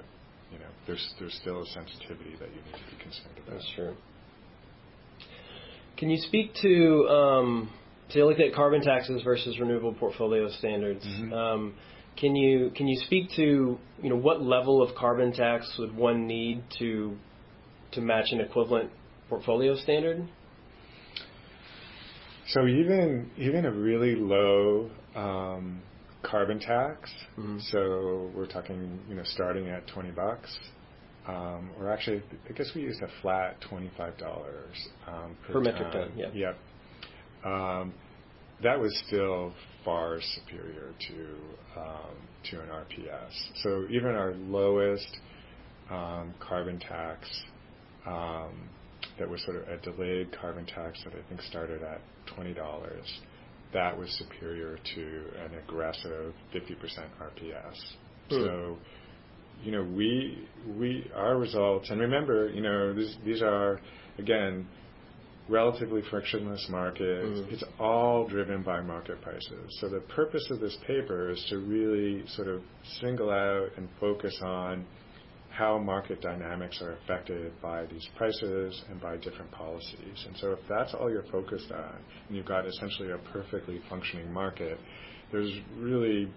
you 0.51 0.59
know, 0.59 0.69
there's 0.85 1.13
there's 1.19 1.33
still 1.41 1.61
a 1.61 1.65
sensitivity 1.65 2.35
that 2.39 2.49
you 2.49 2.61
need 2.61 2.73
to 2.73 2.95
be 2.95 3.03
concerned 3.03 3.37
about. 3.37 3.53
That's 3.57 3.71
true. 3.75 3.95
Can 5.97 6.09
you 6.09 6.17
speak 6.17 6.53
to 6.61 7.07
um, 7.09 7.69
so 8.09 8.19
you 8.19 8.25
looked 8.25 8.39
at 8.39 8.53
carbon 8.53 8.81
taxes 8.81 9.21
versus 9.23 9.59
renewable 9.59 9.93
portfolio 9.93 10.49
standards? 10.49 11.05
Mm-hmm. 11.05 11.33
Um, 11.33 11.75
can 12.17 12.35
you 12.35 12.71
can 12.75 12.87
you 12.87 12.99
speak 13.05 13.29
to 13.35 13.77
you 14.01 14.09
know 14.09 14.15
what 14.15 14.41
level 14.41 14.81
of 14.81 14.95
carbon 14.95 15.33
tax 15.33 15.75
would 15.77 15.95
one 15.95 16.27
need 16.27 16.63
to 16.79 17.17
to 17.93 18.01
match 18.01 18.27
an 18.31 18.39
equivalent 18.39 18.91
portfolio 19.29 19.75
standard? 19.75 20.27
So 22.47 22.65
even 22.65 23.29
even 23.37 23.65
a 23.65 23.71
really 23.71 24.15
low 24.15 24.89
um, 25.15 25.81
carbon 26.23 26.59
tax. 26.59 27.11
Mm-hmm. 27.37 27.59
So 27.71 28.31
we're 28.35 28.47
talking, 28.47 28.99
you 29.09 29.15
know, 29.15 29.23
starting 29.25 29.67
at 29.67 29.87
twenty 29.87 30.11
bucks, 30.11 30.57
um, 31.27 31.71
or 31.79 31.91
actually, 31.91 32.23
I 32.49 32.53
guess 32.53 32.71
we 32.75 32.81
used 32.81 33.01
a 33.01 33.09
flat 33.21 33.57
twenty-five 33.69 34.17
dollars 34.17 34.75
um, 35.07 35.35
per, 35.45 35.53
per 35.53 35.61
metric 35.61 35.91
ton. 35.91 36.11
Yeah. 36.15 36.29
Yep. 36.33 36.57
Um, 37.45 37.93
that 38.63 38.79
was 38.79 38.95
still 39.07 39.53
far 39.85 40.19
superior 40.21 40.93
to 41.07 41.79
um, 41.79 42.15
to 42.49 42.61
an 42.61 42.69
RPS. 42.69 43.63
So 43.63 43.85
even 43.89 44.11
our 44.11 44.33
lowest 44.33 45.17
um, 45.89 46.33
carbon 46.39 46.79
tax 46.79 47.27
um, 48.05 48.69
that 49.19 49.29
was 49.29 49.43
sort 49.43 49.57
of 49.57 49.67
a 49.67 49.77
delayed 49.77 50.35
carbon 50.39 50.65
tax 50.65 51.03
that 51.03 51.13
I 51.13 51.27
think 51.27 51.41
started 51.41 51.83
at 51.83 52.01
$20, 52.37 52.55
that 53.73 53.97
was 53.97 54.09
superior 54.17 54.77
to 54.95 55.23
an 55.43 55.51
aggressive 55.63 56.33
50% 56.53 56.63
RPS. 57.21 57.75
Hmm. 58.29 58.35
So, 58.35 58.77
you 59.63 59.71
know, 59.71 59.83
we 59.83 60.47
we 60.77 61.09
our 61.15 61.37
results, 61.37 61.89
and 61.89 61.99
remember, 61.99 62.49
you 62.49 62.61
know, 62.61 62.93
this, 62.93 63.15
these 63.25 63.41
are 63.41 63.79
again 64.17 64.67
relatively 65.49 66.01
frictionless 66.09 66.67
markets. 66.69 67.39
Mm. 67.39 67.51
It's 67.51 67.63
all 67.79 68.27
driven 68.27 68.63
by 68.63 68.81
market 68.81 69.21
prices. 69.21 69.77
So 69.79 69.87
the 69.87 70.01
purpose 70.01 70.45
of 70.51 70.59
this 70.59 70.77
paper 70.85 71.29
is 71.29 71.45
to 71.49 71.59
really 71.59 72.27
sort 72.27 72.47
of 72.47 72.61
single 72.99 73.29
out 73.29 73.69
and 73.77 73.87
focus 73.99 74.37
on 74.43 74.85
how 75.49 75.77
market 75.79 76.21
dynamics 76.21 76.79
are 76.81 76.93
affected 76.97 77.51
by 77.61 77.85
these 77.85 78.07
prices 78.15 78.83
and 78.89 79.01
by 79.01 79.17
different 79.17 79.49
policies. 79.51 80.25
And 80.27 80.37
so 80.37 80.51
if 80.51 80.59
that's 80.69 80.93
all 80.93 81.09
you're 81.09 81.25
focused 81.31 81.71
on, 81.71 81.95
and 82.27 82.37
you've 82.37 82.45
got 82.45 82.67
essentially 82.67 83.11
a 83.11 83.17
perfectly 83.31 83.81
functioning 83.89 84.31
market, 84.31 84.77
there's 85.31 85.51
really 85.77 86.29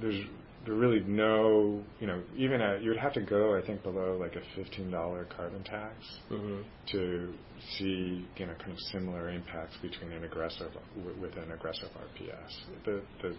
there's 0.00 0.24
there 0.64 0.74
really 0.74 1.00
no, 1.00 1.82
you 2.00 2.06
know, 2.06 2.22
even 2.36 2.60
at, 2.60 2.82
you 2.82 2.90
would 2.90 2.98
have 2.98 3.12
to 3.14 3.20
go, 3.20 3.56
I 3.56 3.66
think, 3.66 3.82
below 3.82 4.16
like 4.18 4.36
a 4.36 4.60
$15 4.60 5.28
carbon 5.36 5.62
tax 5.64 5.94
mm-hmm. 6.30 6.62
to 6.92 7.34
see, 7.76 8.26
you 8.36 8.46
know, 8.46 8.54
kind 8.58 8.72
of 8.72 8.78
similar 8.92 9.30
impacts 9.30 9.76
between 9.82 10.12
an 10.12 10.24
aggressive, 10.24 10.70
with 11.20 11.36
an 11.36 11.52
aggressive 11.52 11.88
RPS. 11.88 12.84
The, 12.84 13.02
the 13.22 13.34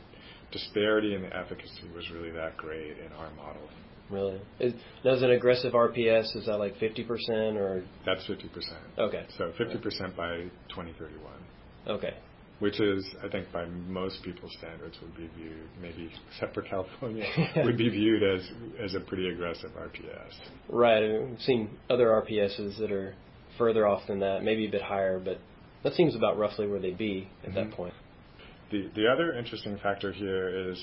disparity 0.52 1.16
in 1.16 1.22
the 1.22 1.36
efficacy 1.36 1.90
was 1.96 2.10
really 2.12 2.32
that 2.32 2.58
great 2.58 2.98
in 3.00 3.12
our 3.14 3.32
model. 3.32 3.70
Really? 4.10 4.42
Is, 4.60 4.74
does 5.04 5.22
an 5.24 5.32
aggressive 5.32 5.74
RPS, 5.74 6.36
is 6.36 6.46
that 6.48 6.58
like 6.58 6.76
50% 6.76 7.56
or? 7.56 7.84
That's 8.06 8.24
50%. 8.26 8.50
Okay. 8.98 9.26
So 9.38 9.54
50% 9.58 10.16
by 10.16 10.50
2031. 10.70 11.34
Okay 11.88 12.14
which 12.64 12.80
is, 12.80 13.06
I 13.22 13.28
think, 13.28 13.52
by 13.52 13.66
most 13.66 14.24
people's 14.24 14.56
standards, 14.58 14.98
would 15.02 15.18
be 15.18 15.30
viewed, 15.36 15.68
maybe 15.82 16.10
except 16.32 16.54
for 16.54 16.62
California, 16.62 17.26
would 17.58 17.78
be 17.78 17.90
viewed 17.90 18.24
as 18.24 18.50
as 18.82 18.96
a 18.96 19.02
pretty 19.02 19.28
aggressive 19.28 19.72
RPS. 19.72 20.32
Right. 20.70 21.28
We've 21.28 21.42
seen 21.42 21.72
other 21.90 22.06
RPSs 22.06 22.80
that 22.80 22.90
are 22.90 23.16
further 23.58 23.86
off 23.86 24.08
than 24.08 24.22
that, 24.22 24.46
maybe 24.46 24.66
a 24.66 24.72
bit 24.72 24.82
higher, 24.82 25.20
but 25.20 25.40
that 25.84 25.92
seems 25.96 26.16
about 26.16 26.38
roughly 26.38 26.66
where 26.66 26.80
they'd 26.80 26.98
be 26.98 27.28
at 27.44 27.50
mm-hmm. 27.50 27.70
that 27.70 27.72
point. 27.72 27.94
The 28.72 28.90
the 28.96 29.08
other 29.08 29.34
interesting 29.34 29.78
factor 29.84 30.14
here 30.14 30.72
is 30.72 30.82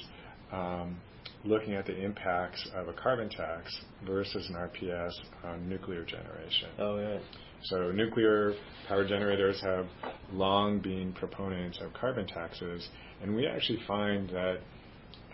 um, 0.53 0.99
looking 1.47 1.73
at 1.73 1.87
the 1.87 1.97
impacts 1.99 2.69
of 2.75 2.89
a 2.89 2.93
carbon 2.93 3.31
tax 3.31 3.75
versus 4.05 4.51
an 4.51 4.57
RPS 4.57 5.13
on 5.45 5.67
nuclear 5.67 6.05
generation. 6.05 6.69
Oh, 6.79 6.99
yeah. 6.99 7.19
So 7.65 7.93
nuclear 7.93 8.55
power 8.89 9.07
generators 9.07 9.61
have 9.61 9.87
long 10.33 10.79
been 10.79 11.13
proponents 11.13 11.79
of 11.83 11.93
carbon 11.93 12.27
taxes, 12.27 12.89
and 13.23 13.37
we 13.37 13.47
actually 13.47 13.81
find 13.87 14.29
that 14.31 14.59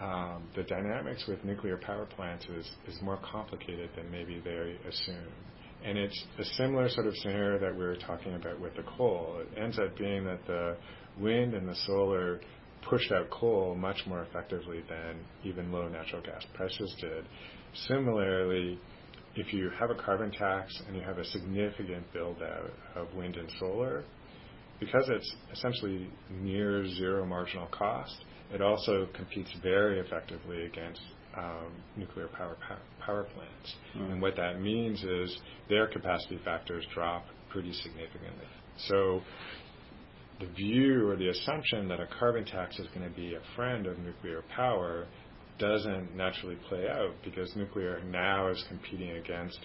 um, 0.00 0.42
the 0.54 0.64
dynamics 0.64 1.24
with 1.28 1.42
nuclear 1.44 1.76
power 1.76 2.04
plants 2.04 2.44
is, 2.46 2.68
is 2.88 3.00
more 3.00 3.18
complicated 3.30 3.90
than 3.96 4.10
maybe 4.10 4.40
they 4.44 4.76
assume. 4.88 5.32
And 5.84 5.96
it's 5.96 6.24
a 6.38 6.44
similar 6.44 6.88
sort 6.88 7.06
of 7.06 7.14
scenario 7.16 7.58
that 7.60 7.72
we 7.72 7.84
were 7.84 7.96
talking 7.96 8.34
about 8.34 8.60
with 8.60 8.74
the 8.76 8.82
coal. 8.82 9.40
It 9.40 9.58
ends 9.58 9.78
up 9.78 9.96
being 9.96 10.24
that 10.24 10.44
the 10.46 10.76
wind 11.20 11.54
and 11.54 11.68
the 11.68 11.76
solar 11.86 12.40
pushed 12.88 13.12
out 13.12 13.30
coal 13.30 13.74
much 13.74 13.98
more 14.06 14.22
effectively 14.22 14.82
than 14.88 15.16
even 15.44 15.72
low 15.72 15.88
natural 15.88 16.22
gas 16.22 16.44
prices 16.54 16.94
did. 17.00 17.24
Similarly, 17.88 18.78
if 19.36 19.52
you 19.52 19.70
have 19.78 19.90
a 19.90 19.94
carbon 19.94 20.30
tax 20.30 20.82
and 20.86 20.96
you 20.96 21.02
have 21.02 21.18
a 21.18 21.24
significant 21.24 22.10
build 22.12 22.42
out 22.42 22.70
of 22.94 23.14
wind 23.14 23.36
and 23.36 23.50
solar, 23.58 24.04
because 24.80 25.08
it's 25.08 25.34
essentially 25.52 26.08
near 26.30 26.86
zero 26.88 27.24
marginal 27.24 27.66
cost, 27.68 28.24
it 28.52 28.60
also 28.60 29.08
competes 29.14 29.50
very 29.62 30.00
effectively 30.00 30.64
against 30.64 31.00
um, 31.36 31.72
nuclear 31.96 32.28
power 32.28 32.56
power 33.00 33.24
plants. 33.24 33.74
Mm. 33.96 34.12
And 34.12 34.22
what 34.22 34.36
that 34.36 34.60
means 34.60 35.02
is 35.02 35.38
their 35.68 35.86
capacity 35.86 36.40
factors 36.44 36.84
drop 36.94 37.26
pretty 37.50 37.72
significantly. 37.72 38.46
So 38.88 39.20
the 40.40 40.46
view 40.46 41.08
or 41.08 41.16
the 41.16 41.28
assumption 41.28 41.88
that 41.88 42.00
a 42.00 42.06
carbon 42.18 42.44
tax 42.44 42.78
is 42.78 42.86
going 42.94 43.08
to 43.08 43.14
be 43.14 43.34
a 43.34 43.40
friend 43.54 43.86
of 43.86 43.98
nuclear 43.98 44.42
power 44.54 45.06
doesn't 45.58 46.14
naturally 46.16 46.56
play 46.68 46.88
out 46.88 47.14
because 47.24 47.54
nuclear 47.56 48.02
now 48.04 48.48
is 48.48 48.62
competing 48.68 49.10
against 49.12 49.58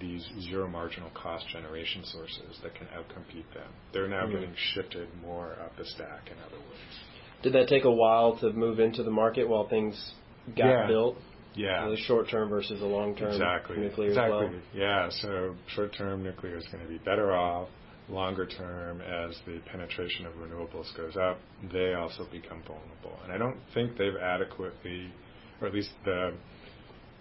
these 0.00 0.28
zero 0.42 0.68
marginal 0.68 1.10
cost 1.10 1.46
generation 1.48 2.02
sources 2.04 2.58
that 2.62 2.74
can 2.74 2.86
outcompete 2.88 3.52
them. 3.54 3.70
They're 3.92 4.08
now 4.08 4.26
mm 4.26 4.32
getting 4.32 4.54
shifted 4.74 5.08
more 5.22 5.52
up 5.64 5.76
the 5.76 5.84
stack, 5.84 6.30
in 6.30 6.38
other 6.46 6.58
words. 6.58 6.98
Did 7.42 7.52
that 7.54 7.68
take 7.68 7.84
a 7.84 7.90
while 7.90 8.38
to 8.38 8.52
move 8.52 8.80
into 8.80 9.02
the 9.02 9.10
market 9.10 9.48
while 9.48 9.68
things 9.68 10.12
got 10.56 10.68
yeah. 10.68 10.86
built? 10.86 11.16
Yeah. 11.54 11.88
The 11.88 11.96
short 11.96 12.28
term 12.30 12.48
versus 12.48 12.78
the 12.80 12.86
long 12.86 13.16
term 13.16 13.32
exactly. 13.32 13.78
nuclear 13.78 14.08
exactly. 14.08 14.46
well? 14.46 14.52
Yeah, 14.74 15.08
so 15.10 15.56
short 15.74 15.94
term 15.96 16.22
nuclear 16.22 16.56
is 16.56 16.66
going 16.70 16.84
to 16.84 16.88
be 16.88 16.98
better 16.98 17.32
off. 17.34 17.68
Longer 18.08 18.46
term, 18.46 19.02
as 19.02 19.36
the 19.44 19.60
penetration 19.70 20.24
of 20.24 20.32
renewables 20.34 20.96
goes 20.96 21.14
up, 21.16 21.38
they 21.70 21.92
also 21.92 22.26
become 22.32 22.62
vulnerable. 22.62 23.18
And 23.22 23.30
I 23.30 23.36
don't 23.36 23.58
think 23.74 23.98
they've 23.98 24.16
adequately 24.16 25.12
or 25.60 25.68
at 25.68 25.74
least 25.74 25.90
the 26.04 26.32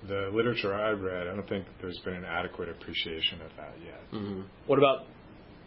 the 0.07 0.29
literature 0.31 0.73
I've 0.75 1.01
read, 1.01 1.27
I 1.27 1.35
don't 1.35 1.49
think 1.49 1.65
there's 1.81 1.99
been 2.05 2.13
an 2.13 2.25
adequate 2.25 2.69
appreciation 2.69 3.41
of 3.41 3.49
that 3.57 3.73
yet. 3.83 3.99
Mm-hmm. 4.13 4.41
What 4.67 4.77
about 4.77 5.07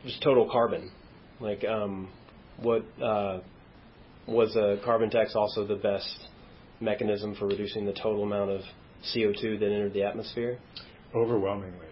just 0.04 0.22
total 0.22 0.48
carbon? 0.50 0.90
Like, 1.40 1.64
um, 1.64 2.10
what 2.58 2.84
uh, 3.02 3.40
was 4.28 4.54
a 4.56 4.78
carbon 4.84 5.10
tax 5.10 5.34
also 5.34 5.66
the 5.66 5.76
best 5.76 6.28
mechanism 6.80 7.34
for 7.34 7.46
reducing 7.46 7.84
the 7.84 7.92
total 7.92 8.22
amount 8.22 8.50
of 8.50 8.60
CO2 9.14 9.58
that 9.58 9.66
entered 9.66 9.92
the 9.92 10.04
atmosphere? 10.04 10.58
Overwhelmingly. 11.14 11.86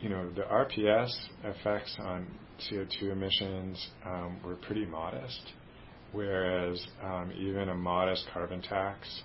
You 0.00 0.08
know, 0.10 0.30
the 0.30 0.42
RPS 0.42 1.10
effects 1.44 1.96
on 1.98 2.26
CO2 2.70 3.12
emissions 3.12 3.88
um, 4.04 4.38
were 4.44 4.56
pretty 4.56 4.86
modest, 4.86 5.52
whereas 6.12 6.84
um, 7.02 7.32
even 7.36 7.68
a 7.68 7.74
modest 7.74 8.26
carbon 8.32 8.62
tax, 8.62 9.22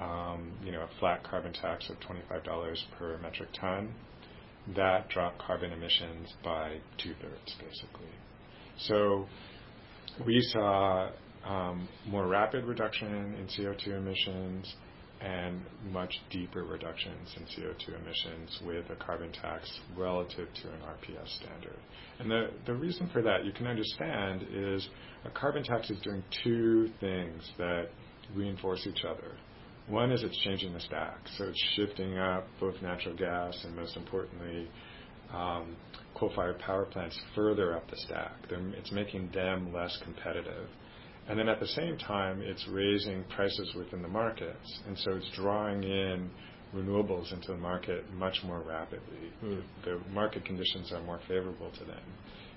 um, 0.00 0.52
you 0.64 0.72
know, 0.72 0.80
a 0.82 0.88
flat 1.00 1.22
carbon 1.24 1.52
tax 1.52 1.88
of 1.90 1.96
$25 2.00 2.76
per 2.98 3.18
metric 3.18 3.48
ton, 3.58 3.94
that 4.76 5.08
dropped 5.08 5.38
carbon 5.38 5.72
emissions 5.72 6.32
by 6.44 6.78
two-thirds, 6.98 7.56
basically. 7.58 8.10
So 8.78 9.26
we 10.24 10.40
saw 10.52 11.10
um, 11.44 11.88
more 12.06 12.26
rapid 12.26 12.64
reduction 12.64 13.34
in 13.34 13.46
CO2 13.46 13.98
emissions 13.98 14.74
and 15.20 15.60
much 15.92 16.12
deeper 16.30 16.64
reductions 16.64 17.34
in 17.36 17.42
CO2 17.44 18.00
emissions 18.00 18.60
with 18.66 18.84
a 18.90 18.96
carbon 19.04 19.30
tax 19.32 19.70
relative 19.96 20.48
to 20.62 20.68
an 20.68 20.80
RPS 20.80 21.36
standard. 21.36 21.78
And 22.18 22.30
the, 22.30 22.48
the 22.66 22.74
reason 22.74 23.08
for 23.12 23.22
that 23.22 23.44
you 23.44 23.52
can 23.52 23.66
understand 23.66 24.46
is 24.52 24.88
a 25.24 25.30
carbon 25.30 25.62
tax 25.62 25.90
is 25.90 26.00
doing 26.00 26.24
two 26.42 26.90
things 26.98 27.48
that 27.58 27.88
reinforce 28.34 28.86
each 28.86 29.04
other. 29.04 29.32
One 29.88 30.12
is 30.12 30.22
it's 30.22 30.38
changing 30.38 30.72
the 30.72 30.80
stack, 30.80 31.18
so 31.36 31.44
it's 31.44 31.62
shifting 31.74 32.16
up 32.18 32.46
both 32.60 32.80
natural 32.82 33.16
gas 33.16 33.58
and 33.64 33.74
most 33.74 33.96
importantly 33.96 34.68
um, 35.34 35.76
coal-fired 36.14 36.58
power 36.60 36.84
plants 36.84 37.18
further 37.34 37.76
up 37.76 37.90
the 37.90 37.96
stack. 37.96 38.32
They're, 38.48 38.66
it's 38.74 38.92
making 38.92 39.30
them 39.34 39.72
less 39.72 39.98
competitive. 40.04 40.68
And 41.28 41.38
then 41.38 41.48
at 41.48 41.60
the 41.60 41.66
same 41.66 41.96
time, 41.98 42.42
it's 42.42 42.66
raising 42.68 43.24
prices 43.34 43.74
within 43.76 44.02
the 44.02 44.08
markets. 44.08 44.80
And 44.86 44.98
so 44.98 45.12
it's 45.12 45.30
drawing 45.34 45.82
in 45.84 46.30
renewables 46.74 47.32
into 47.32 47.48
the 47.48 47.58
market 47.58 48.10
much 48.14 48.38
more 48.44 48.60
rapidly. 48.60 49.32
Mm. 49.42 49.62
The 49.84 50.00
market 50.12 50.44
conditions 50.44 50.92
are 50.92 51.02
more 51.02 51.20
favorable 51.28 51.70
to 51.70 51.84
them. 51.84 52.02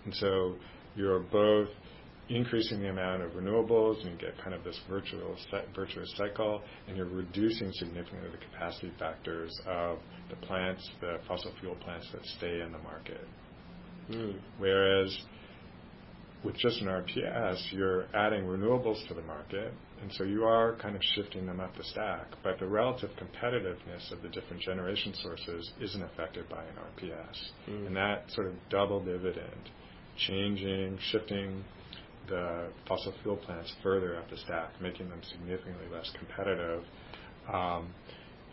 And 0.06 0.14
so 0.16 0.56
you're 0.96 1.20
both 1.20 1.70
increasing 2.30 2.82
the 2.82 2.90
amount 2.90 3.22
of 3.22 3.32
renewables 3.32 4.02
and 4.02 4.12
you 4.12 4.18
get 4.18 4.38
kind 4.42 4.54
of 4.54 4.64
this 4.64 4.80
virtual, 4.90 5.36
virtuous 5.76 6.12
cycle 6.18 6.62
and 6.88 6.98
you're 6.98 7.06
reducing 7.06 7.72
significantly 7.74 8.30
the 8.32 8.38
capacity 8.38 8.92
factors 8.98 9.60
of 9.68 10.00
the 10.30 10.36
plants, 10.48 10.90
the 11.02 11.20
fossil 11.28 11.52
fuel 11.60 11.76
plants 11.76 12.08
that 12.12 12.26
stay 12.38 12.62
in 12.62 12.72
the 12.72 12.80
market. 12.80 13.28
Mm. 14.10 14.40
Whereas 14.58 15.18
with 16.44 16.56
just 16.58 16.80
an 16.82 16.88
RPS, 16.88 17.72
you're 17.72 18.06
adding 18.14 18.44
renewables 18.44 19.06
to 19.08 19.16
the 19.16 19.22
market, 19.24 19.74
and 20.02 20.12
so 20.14 20.24
you 20.24 20.44
are 20.44 20.76
kind 20.76 20.96
of 20.96 21.02
shifting 21.16 21.46
them 21.48 21.60
up 21.60 21.76
the 21.76 21.84
stack. 21.84 22.28
But 22.44 22.60
the 22.60 22.68
relative 22.68 23.10
competitiveness 23.18 24.12
of 24.12 24.22
the 24.22 24.30
different 24.30 24.62
generation 24.62 25.14
sources 25.24 25.72
isn't 25.82 26.04
affected 26.04 26.48
by 26.48 26.64
an 26.64 26.76
RPS. 26.96 27.70
Mm. 27.70 27.88
And 27.88 27.96
that 27.96 28.32
sort 28.32 28.48
of 28.48 28.54
double 28.70 29.04
dividend, 29.04 29.70
changing, 30.18 31.00
shifting 31.12 31.64
the 32.28 32.68
fossil 32.88 33.14
fuel 33.22 33.38
plants 33.38 33.74
further 33.84 34.18
up 34.18 34.30
the 34.30 34.38
stack, 34.38 34.70
making 34.82 35.10
them 35.10 35.22
significantly 35.32 35.86
less 35.92 36.12
competitive, 36.18 36.84
um, 37.52 37.94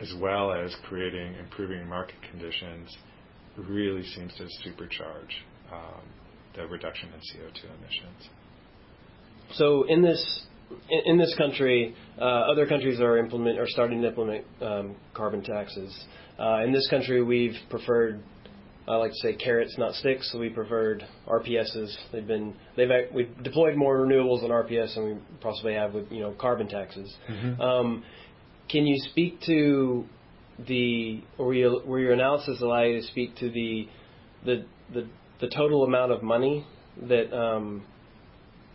as 0.01 0.13
well 0.21 0.53
as 0.53 0.75
creating 0.89 1.35
improving 1.35 1.87
market 1.87 2.17
conditions, 2.31 2.97
really 3.57 4.05
seems 4.05 4.33
to 4.37 4.45
supercharge 4.67 5.31
um, 5.73 6.03
the 6.57 6.67
reduction 6.67 7.09
in 7.09 7.21
CO2 7.21 7.65
emissions. 7.79 8.29
So 9.55 9.85
in 9.89 10.03
this 10.03 10.47
in, 10.89 11.19
this 11.19 11.35
country, 11.37 11.95
uh, 12.19 12.25
other 12.25 12.67
countries 12.67 13.01
are 13.01 13.19
implement 13.19 13.59
are 13.59 13.67
starting 13.67 14.01
to 14.03 14.09
implement 14.09 14.45
um, 14.61 14.97
carbon 15.15 15.43
taxes. 15.43 16.07
Uh, 16.39 16.63
in 16.65 16.73
this 16.73 16.89
country, 16.89 17.23
we've 17.23 17.57
preferred 17.69 18.23
I 18.89 18.97
like 18.97 19.13
to 19.13 19.17
say 19.19 19.35
carrots, 19.35 19.77
not 19.79 19.95
sticks. 19.95 20.31
So 20.33 20.39
we 20.39 20.49
preferred 20.49 21.07
RPSs. 21.29 21.95
They've 22.11 22.27
been 22.27 22.55
they've 22.77 22.89
we've 23.15 23.43
deployed 23.43 23.77
more 23.77 23.99
renewables 23.99 24.43
on 24.43 24.51
RPS 24.51 24.95
than 24.95 25.05
we 25.05 25.17
possibly 25.41 25.75
have 25.75 25.95
with 25.95 26.11
you 26.11 26.21
know 26.21 26.35
carbon 26.39 26.69
taxes. 26.69 27.15
Mm-hmm. 27.31 27.61
Um, 27.61 28.05
can 28.69 28.87
you 28.87 28.97
speak 29.11 29.41
to 29.47 30.05
the 30.67 31.23
or 31.39 31.55
your, 31.55 31.85
were 31.85 32.01
your 32.01 32.13
analysis 32.13 32.61
allow 32.61 32.83
you 32.83 33.01
to 33.01 33.07
speak 33.07 33.37
to 33.37 33.51
the 33.51 33.89
the 34.45 34.65
the 34.93 35.07
the 35.41 35.49
total 35.49 35.85
amount 35.85 36.13
of 36.13 36.23
money 36.23 36.67
that 37.09 37.33
um, 37.37 37.85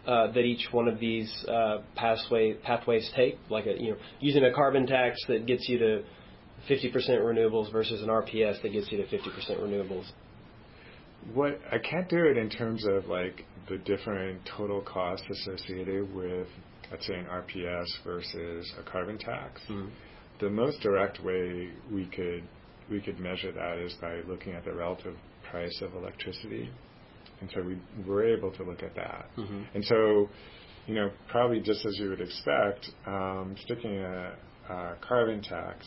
uh, 0.07 0.31
that 0.31 0.41
each 0.41 0.69
one 0.71 0.87
of 0.87 0.99
these 0.99 1.45
uh, 1.49 1.79
pathway, 1.95 2.53
pathways 2.53 3.11
take, 3.13 3.37
like 3.49 3.65
a, 3.65 3.73
you 3.77 3.91
know, 3.91 3.97
using 4.21 4.45
a 4.45 4.53
carbon 4.53 4.87
tax 4.87 5.19
that 5.27 5.45
gets 5.45 5.67
you 5.67 5.77
to 5.77 6.03
50% 6.69 6.93
renewables 7.21 7.71
versus 7.71 8.01
an 8.01 8.09
RPS 8.09 8.61
that 8.61 8.69
gets 8.71 8.91
you 8.91 8.97
to 8.97 9.05
50% 9.05 9.59
renewables. 9.59 10.05
What 11.33 11.59
I 11.71 11.77
can't 11.77 12.07
do 12.09 12.23
it 12.25 12.37
in 12.37 12.49
terms 12.49 12.85
of 12.85 13.05
like 13.07 13.45
the 13.69 13.77
different 13.77 14.41
total 14.57 14.81
costs 14.81 15.25
associated 15.29 16.13
with, 16.13 16.47
let's 16.91 17.05
say, 17.05 17.15
an 17.15 17.25
RPS 17.25 17.85
versus 18.03 18.71
a 18.79 18.89
carbon 18.89 19.17
tax. 19.17 19.61
Mm-hmm. 19.69 19.89
The 20.39 20.49
most 20.49 20.81
direct 20.81 21.23
way 21.23 21.69
we 21.91 22.05
could 22.05 22.43
we 22.89 23.01
could 23.01 23.19
measure 23.19 23.51
that 23.51 23.77
is 23.79 23.93
by 23.99 24.21
looking 24.27 24.53
at 24.53 24.63
the 24.63 24.73
relative 24.73 25.15
price 25.49 25.81
of 25.81 25.93
electricity. 25.95 26.69
And 27.41 27.49
so 27.53 27.61
we 27.61 27.77
were 28.05 28.25
able 28.25 28.51
to 28.53 28.63
look 28.63 28.81
at 28.83 28.95
that. 28.95 29.27
Mm-hmm. 29.37 29.61
And 29.75 29.85
so, 29.85 30.29
you 30.87 30.95
know, 30.95 31.11
probably 31.27 31.59
just 31.59 31.85
as 31.85 31.97
you 31.99 32.09
would 32.09 32.21
expect, 32.21 32.89
um, 33.05 33.55
sticking 33.63 33.97
a, 33.97 34.33
a 34.69 34.95
carbon 35.01 35.41
tax 35.41 35.85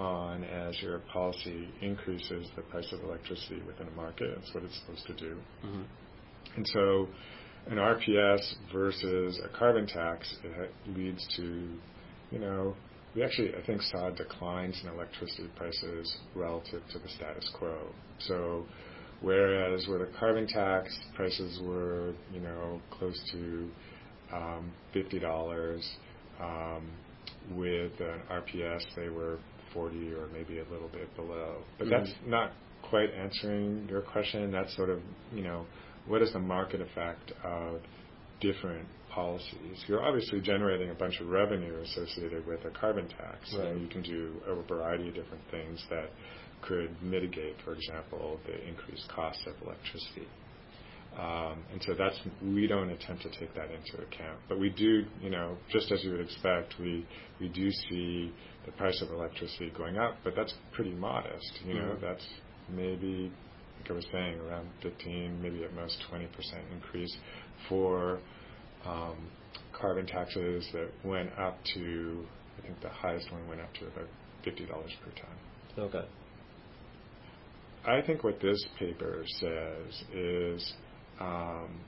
on 0.00 0.44
as 0.44 0.80
your 0.82 0.98
policy 1.12 1.68
increases 1.80 2.48
the 2.56 2.62
price 2.62 2.90
of 2.92 3.02
electricity 3.04 3.62
within 3.66 3.88
a 3.88 3.90
market. 3.92 4.30
That's 4.36 4.54
what 4.54 4.64
it's 4.64 4.78
supposed 4.80 5.06
to 5.06 5.14
do. 5.14 5.36
Mm-hmm. 5.64 5.82
And 6.56 6.66
so 6.68 7.08
an 7.70 7.76
RPS 7.76 8.40
versus 8.72 9.40
a 9.44 9.56
carbon 9.56 9.86
tax 9.86 10.34
leads 10.96 11.26
to, 11.36 11.68
you 12.30 12.38
know, 12.38 12.74
we 13.14 13.24
actually, 13.24 13.54
I 13.54 13.66
think, 13.66 13.82
saw 13.82 14.10
declines 14.10 14.80
in 14.82 14.88
electricity 14.88 15.50
prices 15.56 16.16
relative 16.34 16.82
to 16.92 16.98
the 16.98 17.08
status 17.08 17.50
quo. 17.58 17.92
So 18.20 18.66
Whereas 19.20 19.86
with 19.86 20.00
a 20.00 20.08
carbon 20.18 20.46
tax, 20.46 20.98
prices 21.14 21.60
were, 21.62 22.14
you 22.32 22.40
know, 22.40 22.80
close 22.90 23.20
to 23.32 23.70
um, 24.32 24.72
$50. 24.94 25.82
Um, 26.40 26.90
with 27.52 27.92
an 28.00 28.20
RPS, 28.30 28.82
they 28.96 29.08
were 29.08 29.38
40 29.74 30.12
or 30.14 30.28
maybe 30.32 30.58
a 30.58 30.64
little 30.70 30.88
bit 30.88 31.14
below. 31.16 31.58
But 31.78 31.88
mm-hmm. 31.88 32.04
that's 32.04 32.14
not 32.26 32.52
quite 32.82 33.10
answering 33.12 33.86
your 33.88 34.02
question. 34.02 34.50
That's 34.50 34.74
sort 34.76 34.90
of, 34.90 35.00
you 35.32 35.42
know, 35.42 35.66
what 36.06 36.22
is 36.22 36.32
the 36.32 36.38
market 36.38 36.80
effect 36.80 37.32
of 37.44 37.80
different 38.40 38.86
policies? 39.10 39.84
You're 39.86 40.04
obviously 40.04 40.40
generating 40.40 40.90
a 40.90 40.94
bunch 40.94 41.20
of 41.20 41.28
revenue 41.28 41.80
associated 41.82 42.46
with 42.46 42.64
a 42.64 42.70
carbon 42.70 43.08
tax, 43.08 43.54
right. 43.56 43.68
and 43.68 43.82
you 43.82 43.88
can 43.88 44.02
do 44.02 44.32
a 44.46 44.54
variety 44.62 45.08
of 45.08 45.14
different 45.14 45.42
things 45.50 45.84
that 45.90 46.10
could 46.62 46.90
mitigate, 47.02 47.56
for 47.64 47.74
example, 47.74 48.38
the 48.46 48.68
increased 48.68 49.08
cost 49.14 49.38
of 49.46 49.54
electricity. 49.66 50.26
Um, 51.18 51.64
and 51.72 51.82
so 51.84 51.94
that's 51.98 52.16
we 52.42 52.68
don't 52.68 52.88
attempt 52.90 53.22
to 53.22 53.30
take 53.30 53.52
that 53.54 53.68
into 53.70 54.00
account, 54.06 54.38
but 54.48 54.60
we 54.60 54.70
do, 54.70 55.04
you 55.20 55.28
know, 55.30 55.56
just 55.68 55.90
as 55.90 56.04
you 56.04 56.12
would 56.12 56.20
expect, 56.20 56.74
we 56.78 57.04
we 57.40 57.48
do 57.48 57.70
see 57.88 58.32
the 58.66 58.72
price 58.72 59.00
of 59.02 59.10
electricity 59.10 59.72
going 59.76 59.96
up, 59.96 60.16
but 60.24 60.34
that's 60.36 60.54
pretty 60.72 60.92
modest. 60.92 61.60
You 61.64 61.74
know, 61.74 61.80
mm-hmm. 61.80 62.04
that's 62.04 62.26
maybe, 62.68 63.32
like 63.80 63.90
I 63.90 63.94
was 63.94 64.06
saying, 64.12 64.38
around 64.40 64.68
15, 64.82 65.40
maybe 65.42 65.64
at 65.64 65.74
most 65.74 65.98
20% 66.12 66.26
increase 66.72 67.16
for 67.68 68.20
um, 68.84 69.16
carbon 69.78 70.06
taxes 70.06 70.66
that 70.72 70.88
went 71.04 71.30
up 71.38 71.58
to, 71.74 72.24
I 72.58 72.62
think 72.62 72.80
the 72.82 72.88
highest 72.88 73.30
one 73.32 73.46
went 73.48 73.60
up 73.60 73.72
to 73.74 73.86
about 73.86 74.08
$50 74.44 74.68
per 74.68 75.10
ton. 75.16 75.84
Okay. 75.84 76.08
I 77.86 78.02
think 78.02 78.22
what 78.24 78.40
this 78.40 78.62
paper 78.78 79.24
says 79.38 80.02
is 80.12 80.72
um, 81.18 81.80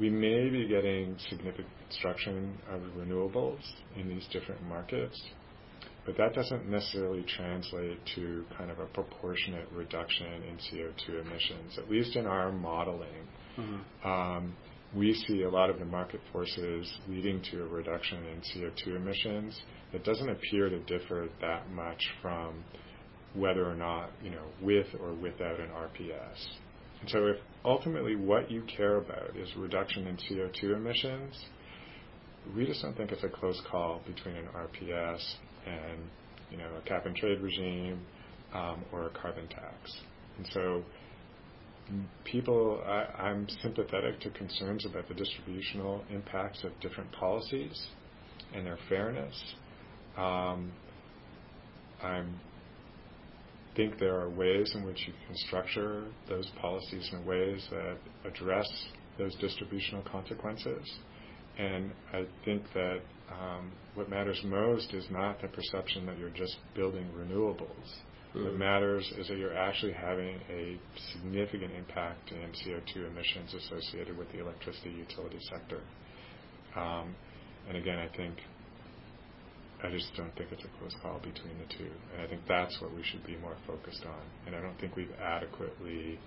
we 0.00 0.10
may 0.10 0.48
be 0.48 0.66
getting 0.66 1.16
significant 1.28 1.68
construction 1.88 2.58
of 2.70 2.80
renewables 2.96 3.60
in 3.96 4.08
these 4.08 4.26
different 4.32 4.62
markets, 4.68 5.20
but 6.08 6.16
that 6.16 6.32
doesn't 6.32 6.66
necessarily 6.66 7.22
translate 7.36 7.98
to 8.14 8.42
kind 8.56 8.70
of 8.70 8.78
a 8.78 8.86
proportionate 8.86 9.68
reduction 9.74 10.42
in 10.48 10.56
CO2 10.56 11.20
emissions, 11.20 11.76
at 11.76 11.90
least 11.90 12.16
in 12.16 12.24
our 12.24 12.50
modeling. 12.50 13.28
Mm-hmm. 13.58 14.08
Um, 14.08 14.56
we 14.96 15.12
see 15.12 15.42
a 15.42 15.50
lot 15.50 15.68
of 15.68 15.78
the 15.78 15.84
market 15.84 16.22
forces 16.32 16.90
leading 17.08 17.42
to 17.50 17.62
a 17.62 17.66
reduction 17.66 18.24
in 18.24 18.40
CO2 18.40 18.96
emissions 18.96 19.60
that 19.92 20.02
doesn't 20.02 20.30
appear 20.30 20.70
to 20.70 20.78
differ 20.84 21.28
that 21.42 21.70
much 21.72 22.02
from 22.22 22.64
whether 23.34 23.70
or 23.70 23.74
not, 23.74 24.08
you 24.24 24.30
know, 24.30 24.46
with 24.62 24.86
or 25.02 25.12
without 25.12 25.60
an 25.60 25.68
RPS. 25.68 26.46
And 27.02 27.10
so 27.10 27.26
if 27.26 27.36
ultimately 27.66 28.16
what 28.16 28.50
you 28.50 28.62
care 28.62 28.96
about 28.96 29.36
is 29.36 29.54
reduction 29.58 30.06
in 30.06 30.16
CO2 30.16 30.74
emissions, 30.74 31.38
we 32.56 32.64
just 32.64 32.80
don't 32.80 32.96
think 32.96 33.12
it's 33.12 33.24
a 33.24 33.28
close 33.28 33.60
call 33.70 34.00
between 34.06 34.36
an 34.36 34.46
RPS 34.56 35.34
and 35.66 36.00
you 36.50 36.56
know 36.56 36.70
a 36.76 36.88
cap 36.88 37.06
and 37.06 37.16
trade 37.16 37.40
regime 37.40 38.00
um, 38.54 38.84
or 38.92 39.06
a 39.06 39.10
carbon 39.10 39.46
tax. 39.48 40.00
And 40.36 40.48
so 40.52 40.82
people, 42.24 42.82
I, 42.86 43.30
am 43.30 43.46
sympathetic 43.62 44.20
to 44.20 44.30
concerns 44.30 44.84
about 44.84 45.08
the 45.08 45.14
distributional 45.14 46.04
impacts 46.10 46.64
of 46.64 46.78
different 46.80 47.10
policies 47.12 47.88
and 48.54 48.66
their 48.66 48.78
fairness. 48.88 49.34
Um, 50.16 50.72
I 52.02 52.24
think 53.76 53.98
there 53.98 54.18
are 54.20 54.28
ways 54.30 54.72
in 54.74 54.84
which 54.84 55.04
you 55.06 55.12
can 55.26 55.36
structure 55.36 56.04
those 56.28 56.48
policies 56.60 57.10
in 57.12 57.24
ways 57.24 57.66
that 57.70 57.96
address 58.24 58.68
those 59.18 59.34
distributional 59.36 60.02
consequences. 60.02 60.98
And 61.58 61.90
I 62.12 62.24
think 62.44 62.62
that 62.74 63.00
um, 63.32 63.72
what 63.94 64.08
matters 64.08 64.40
most 64.44 64.92
is 64.94 65.04
not 65.10 65.40
the 65.42 65.48
perception 65.48 66.06
that 66.06 66.18
you're 66.18 66.30
just 66.30 66.56
building 66.74 67.08
renewables 67.16 67.98
Mm-hmm. 68.34 68.44
What 68.44 68.58
matters 68.58 69.10
is 69.18 69.28
that 69.28 69.38
you're 69.38 69.56
actually 69.56 69.92
having 69.92 70.38
a 70.50 70.78
significant 71.12 71.72
impact 71.72 72.30
in 72.30 72.50
CO2 72.50 73.10
emissions 73.10 73.54
associated 73.54 74.18
with 74.18 74.30
the 74.32 74.40
electricity 74.40 74.90
utility 74.90 75.38
sector. 75.50 75.80
Um, 76.76 77.14
and 77.68 77.76
again, 77.76 77.98
I 77.98 78.14
think 78.16 78.34
I 79.82 79.90
just 79.90 80.14
don't 80.16 80.34
think 80.36 80.50
it's 80.52 80.64
a 80.64 80.78
close 80.78 80.94
call 81.02 81.18
between 81.18 81.56
the 81.58 81.74
two. 81.76 81.90
And 82.12 82.22
I 82.22 82.26
think 82.26 82.42
that's 82.46 82.78
what 82.80 82.94
we 82.94 83.02
should 83.02 83.24
be 83.26 83.36
more 83.36 83.56
focused 83.66 84.04
on. 84.04 84.20
And 84.46 84.54
I 84.54 84.60
don't 84.60 84.78
think 84.78 84.96
we've 84.96 85.14
adequately 85.22 86.18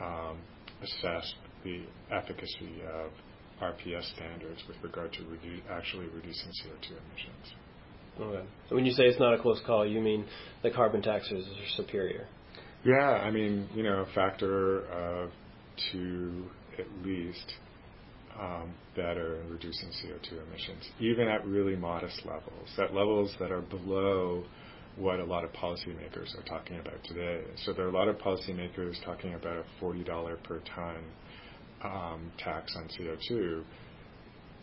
um, 0.00 0.38
assessed 0.82 1.34
the 1.62 1.82
efficacy 2.10 2.82
of 2.90 3.10
RPS 3.60 4.14
standards 4.14 4.62
with 4.68 4.76
regard 4.82 5.12
to 5.14 5.20
redu- 5.20 5.62
actually 5.70 6.06
reducing 6.06 6.50
CO2 6.50 6.90
emissions. 6.90 7.54
Okay. 8.20 8.46
So 8.68 8.76
when 8.76 8.86
you 8.86 8.92
say 8.92 9.04
it's 9.04 9.18
not 9.18 9.34
a 9.34 9.38
close 9.38 9.60
call, 9.66 9.86
you 9.86 10.00
mean 10.00 10.24
the 10.62 10.70
carbon 10.70 11.02
taxes 11.02 11.46
are 11.46 11.76
superior? 11.76 12.26
Yeah, 12.84 12.94
I 12.94 13.30
mean, 13.30 13.68
you 13.74 13.82
know, 13.82 14.02
a 14.08 14.14
factor 14.14 14.86
of 14.86 15.30
two 15.90 16.46
at 16.78 16.86
least 17.04 17.54
um, 18.38 18.74
better 18.96 19.40
in 19.40 19.50
reducing 19.50 19.88
CO2 19.88 20.46
emissions, 20.48 20.88
even 21.00 21.28
at 21.28 21.46
really 21.46 21.76
modest 21.76 22.20
levels, 22.24 22.68
at 22.78 22.94
levels 22.94 23.34
that 23.38 23.50
are 23.50 23.62
below 23.62 24.44
what 24.96 25.18
a 25.18 25.24
lot 25.24 25.44
of 25.44 25.52
policymakers 25.52 26.36
are 26.38 26.44
talking 26.48 26.78
about 26.78 27.02
today. 27.04 27.42
So 27.64 27.72
there 27.72 27.84
are 27.86 27.88
a 27.88 27.92
lot 27.92 28.08
of 28.08 28.16
policymakers 28.18 29.02
talking 29.04 29.34
about 29.34 29.56
a 29.56 29.84
$40 29.84 30.42
per 30.44 30.60
ton 30.74 30.98
um, 31.84 32.32
tax 32.38 32.74
on 32.76 32.88
CO2. 32.88 33.62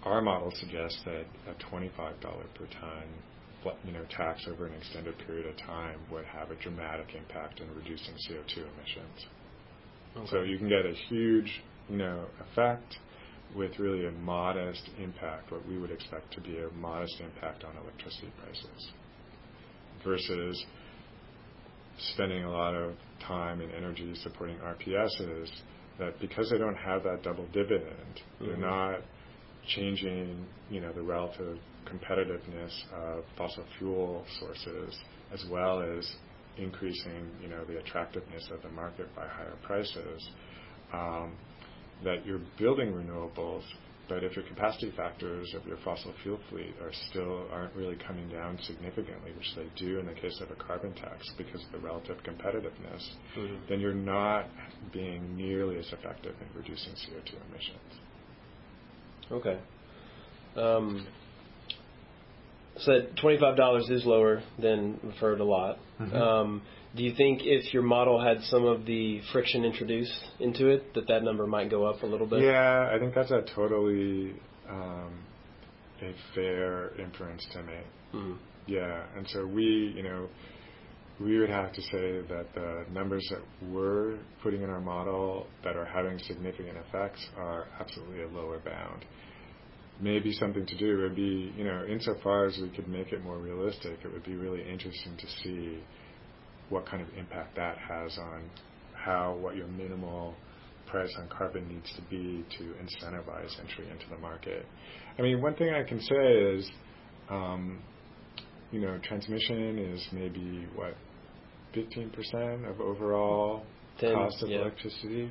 Our 0.03 0.21
model 0.21 0.51
suggests 0.55 0.99
that 1.05 1.25
a 1.47 1.73
$25 1.73 2.21
per 2.21 2.65
ton 2.79 3.03
you 3.85 3.91
know, 3.91 4.03
tax 4.09 4.47
over 4.47 4.65
an 4.65 4.73
extended 4.73 5.15
period 5.19 5.45
of 5.45 5.57
time 5.57 5.99
would 6.11 6.25
have 6.25 6.49
a 6.51 6.55
dramatic 6.55 7.07
impact 7.15 7.59
in 7.59 7.67
reducing 7.75 8.13
CO2 8.15 8.57
emissions. 8.57 9.25
Okay. 10.17 10.27
So 10.31 10.41
you 10.41 10.57
can 10.57 10.67
get 10.67 10.85
a 10.85 10.93
huge, 11.09 11.61
you 11.87 11.97
know, 11.97 12.25
effect 12.49 12.95
with 13.55 13.77
really 13.79 14.05
a 14.05 14.11
modest 14.11 14.89
impact, 14.97 15.51
what 15.51 15.67
we 15.67 15.77
would 15.77 15.91
expect 15.91 16.33
to 16.33 16.41
be 16.41 16.57
a 16.57 16.69
modest 16.71 17.19
impact 17.19 17.63
on 17.63 17.75
electricity 17.77 18.31
prices, 18.41 18.91
versus 20.03 20.65
spending 22.13 22.43
a 22.45 22.51
lot 22.51 22.73
of 22.73 22.93
time 23.27 23.61
and 23.61 23.71
energy 23.73 24.13
supporting 24.23 24.57
RPSs 24.57 25.49
that 26.01 26.19
because 26.19 26.49
they 26.49 26.57
don't 26.57 26.75
have 26.75 27.03
that 27.03 27.23
double 27.23 27.45
dividend, 27.53 27.85
mm-hmm. 28.15 28.47
they're 28.47 28.57
not 28.57 28.99
changing, 29.75 30.45
you 30.69 30.81
know, 30.81 30.91
the 30.91 31.01
relative 31.01 31.57
competitiveness 31.85 32.71
of 32.93 33.23
fossil 33.37 33.63
fuel 33.77 34.25
sources, 34.39 34.97
as 35.31 35.45
well 35.49 35.81
as 35.81 36.15
increasing, 36.57 37.29
you 37.41 37.47
know, 37.47 37.63
the 37.65 37.77
attractiveness 37.79 38.49
of 38.51 38.61
the 38.63 38.69
market 38.69 39.07
by 39.15 39.27
higher 39.27 39.55
prices, 39.63 40.29
um, 40.91 41.33
that 42.03 42.25
you're 42.25 42.41
building 42.57 42.91
renewables, 42.91 43.63
but 44.11 44.25
if 44.25 44.35
your 44.35 44.43
capacity 44.43 44.91
factors 44.97 45.53
of 45.55 45.65
your 45.65 45.77
fossil 45.85 46.13
fuel 46.21 46.37
fleet 46.49 46.75
are 46.81 46.91
still 47.09 47.47
aren't 47.49 47.73
really 47.75 47.95
coming 48.05 48.27
down 48.27 48.59
significantly, 48.67 49.31
which 49.37 49.55
they 49.55 49.65
do 49.77 49.99
in 49.99 50.05
the 50.05 50.13
case 50.13 50.37
of 50.41 50.51
a 50.51 50.61
carbon 50.61 50.93
tax 50.95 51.25
because 51.37 51.63
of 51.63 51.71
the 51.71 51.79
relative 51.79 52.17
competitiveness, 52.27 53.07
mm-hmm. 53.37 53.55
then 53.69 53.79
you're 53.79 53.93
not 53.93 54.47
being 54.91 55.37
nearly 55.37 55.77
as 55.77 55.85
effective 55.93 56.35
in 56.41 56.59
reducing 56.59 56.91
CO2 56.91 57.35
emissions. 57.49 57.79
Okay. 59.31 59.57
Um, 60.57 61.07
said 62.79 63.15
$25 63.23 63.91
is 63.91 64.05
lower 64.05 64.43
than 64.59 64.99
referred 65.03 65.39
a 65.39 65.45
lot. 65.45 65.77
Mm-hmm. 66.01 66.15
Um, 66.17 66.61
do 66.95 67.03
you 67.03 67.13
think 67.15 67.41
if 67.43 67.73
your 67.73 67.83
model 67.83 68.21
had 68.21 68.41
some 68.43 68.65
of 68.65 68.85
the 68.85 69.21
friction 69.31 69.63
introduced 69.63 70.19
into 70.39 70.67
it, 70.67 70.93
that 70.93 71.07
that 71.07 71.23
number 71.23 71.47
might 71.47 71.69
go 71.69 71.85
up 71.85 72.03
a 72.03 72.05
little 72.05 72.27
bit? 72.27 72.41
Yeah, 72.41 72.89
I 72.93 72.99
think 72.99 73.15
that's 73.15 73.31
a 73.31 73.43
totally 73.55 74.33
um, 74.69 75.23
a 76.01 76.13
fair 76.35 76.93
inference 76.99 77.45
to 77.53 77.63
make. 77.63 77.85
Mm-hmm. 78.13 78.33
Yeah, 78.67 79.03
and 79.15 79.27
so 79.29 79.45
we, 79.45 79.93
you 79.95 80.03
know, 80.03 80.27
we 81.19 81.39
would 81.39 81.49
have 81.49 81.71
to 81.73 81.81
say 81.81 82.21
that 82.29 82.47
the 82.55 82.85
numbers 82.91 83.25
that 83.31 83.69
we're 83.69 84.17
putting 84.43 84.61
in 84.61 84.69
our 84.69 84.81
model 84.81 85.47
that 85.63 85.75
are 85.75 85.85
having 85.85 86.19
significant 86.19 86.77
effects 86.77 87.25
are 87.37 87.67
absolutely 87.79 88.23
a 88.23 88.27
lower 88.27 88.59
bound 88.59 89.05
maybe 90.01 90.33
something 90.33 90.65
to 90.65 90.77
do 90.77 90.97
would 90.97 91.15
be, 91.15 91.53
you 91.55 91.63
know, 91.63 91.85
insofar 91.87 92.47
as 92.47 92.57
we 92.61 92.69
could 92.69 92.87
make 92.87 93.11
it 93.11 93.23
more 93.23 93.37
realistic, 93.37 93.99
it 94.03 94.11
would 94.11 94.23
be 94.23 94.35
really 94.35 94.67
interesting 94.67 95.15
to 95.17 95.27
see 95.43 95.79
what 96.71 96.85
kind 96.87 97.01
of 97.01 97.07
impact 97.17 97.55
that 97.55 97.77
has 97.77 98.17
on 98.17 98.49
how 98.95 99.37
what 99.41 99.55
your 99.55 99.67
minimal 99.67 100.33
price 100.87 101.13
on 101.19 101.27
carbon 101.29 101.67
needs 101.67 101.91
to 101.95 102.01
be 102.09 102.43
to 102.57 102.63
incentivize 102.83 103.57
entry 103.59 103.89
into 103.89 104.05
the 104.09 104.17
market. 104.17 104.65
I 105.17 105.21
mean, 105.21 105.41
one 105.41 105.55
thing 105.55 105.69
I 105.73 105.83
can 105.83 106.01
say 106.01 106.15
is, 106.15 106.69
um, 107.29 107.79
you 108.71 108.81
know, 108.81 108.99
transmission 109.03 109.77
is 109.77 110.05
maybe 110.11 110.67
what 110.75 110.95
15% 111.75 112.69
of 112.69 112.81
overall 112.81 113.63
10, 113.99 114.13
cost 114.13 114.43
of 114.43 114.49
yeah. 114.49 114.61
electricity. 114.61 115.29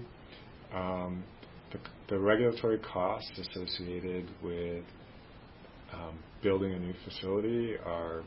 Um, 0.75 1.25
the, 1.73 1.79
the 2.09 2.19
regulatory 2.19 2.79
costs 2.79 3.31
associated 3.39 4.29
with 4.43 4.85
um, 5.93 6.19
building 6.43 6.73
a 6.73 6.79
new 6.79 6.95
facility 7.05 7.75
are 7.85 8.23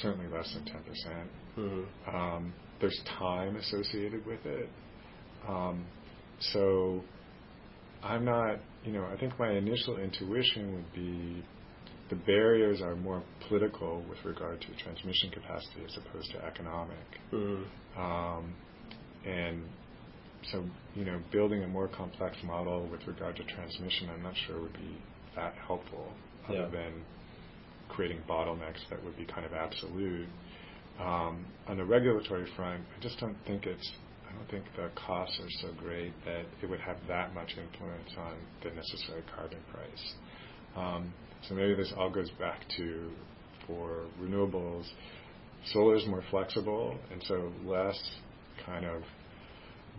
certainly 0.00 0.26
less 0.28 0.54
than 0.54 0.64
10%. 0.64 1.26
Mm-hmm. 1.58 2.16
Um, 2.16 2.52
there's 2.80 3.00
time 3.18 3.56
associated 3.56 4.26
with 4.26 4.44
it. 4.44 4.68
Um, 5.48 5.84
so 6.40 7.02
I'm 8.02 8.24
not, 8.24 8.58
you 8.84 8.92
know, 8.92 9.04
I 9.04 9.16
think 9.18 9.38
my 9.38 9.52
initial 9.52 9.98
intuition 9.98 10.74
would 10.74 10.92
be 10.92 11.44
the 12.10 12.16
barriers 12.16 12.82
are 12.82 12.96
more 12.96 13.22
political 13.48 14.04
with 14.08 14.18
regard 14.24 14.60
to 14.60 14.84
transmission 14.84 15.30
capacity 15.30 15.84
as 15.86 15.96
opposed 15.96 16.30
to 16.32 16.44
economic. 16.44 16.96
Mm-hmm. 17.32 18.00
Um, 18.00 18.54
and 19.24 19.62
so, 20.50 20.64
you 20.94 21.04
know, 21.04 21.20
building 21.30 21.62
a 21.62 21.68
more 21.68 21.88
complex 21.88 22.36
model 22.44 22.88
with 22.90 23.06
regard 23.06 23.36
to 23.36 23.44
transmission, 23.44 24.10
I'm 24.10 24.22
not 24.22 24.34
sure 24.46 24.60
would 24.60 24.72
be 24.72 24.98
that 25.36 25.54
helpful, 25.66 26.12
other 26.48 26.58
yeah. 26.58 26.68
than 26.68 27.04
creating 27.88 28.18
bottlenecks 28.28 28.80
that 28.90 29.02
would 29.04 29.16
be 29.16 29.24
kind 29.24 29.46
of 29.46 29.52
absolute. 29.52 30.28
Um, 31.00 31.46
on 31.66 31.76
the 31.78 31.84
regulatory 31.84 32.46
front, 32.56 32.82
I 32.96 33.02
just 33.02 33.18
don't 33.18 33.36
think 33.46 33.66
it's. 33.66 33.92
I 34.28 34.34
don't 34.34 34.50
think 34.50 34.64
the 34.76 34.90
costs 34.94 35.38
are 35.40 35.50
so 35.60 35.74
great 35.78 36.12
that 36.24 36.44
it 36.62 36.70
would 36.70 36.80
have 36.80 36.96
that 37.06 37.34
much 37.34 37.50
influence 37.50 38.10
on 38.16 38.34
the 38.62 38.70
necessary 38.70 39.22
carbon 39.36 39.58
price. 39.70 40.14
Um, 40.74 41.12
so 41.46 41.54
maybe 41.54 41.74
this 41.74 41.92
all 41.96 42.10
goes 42.10 42.30
back 42.38 42.60
to 42.78 43.10
for 43.66 44.06
renewables, 44.20 44.86
solar 45.66 45.96
is 45.96 46.06
more 46.06 46.22
flexible 46.30 46.96
and 47.10 47.22
so 47.24 47.52
less 47.64 47.98
kind 48.66 48.84
of 48.84 49.02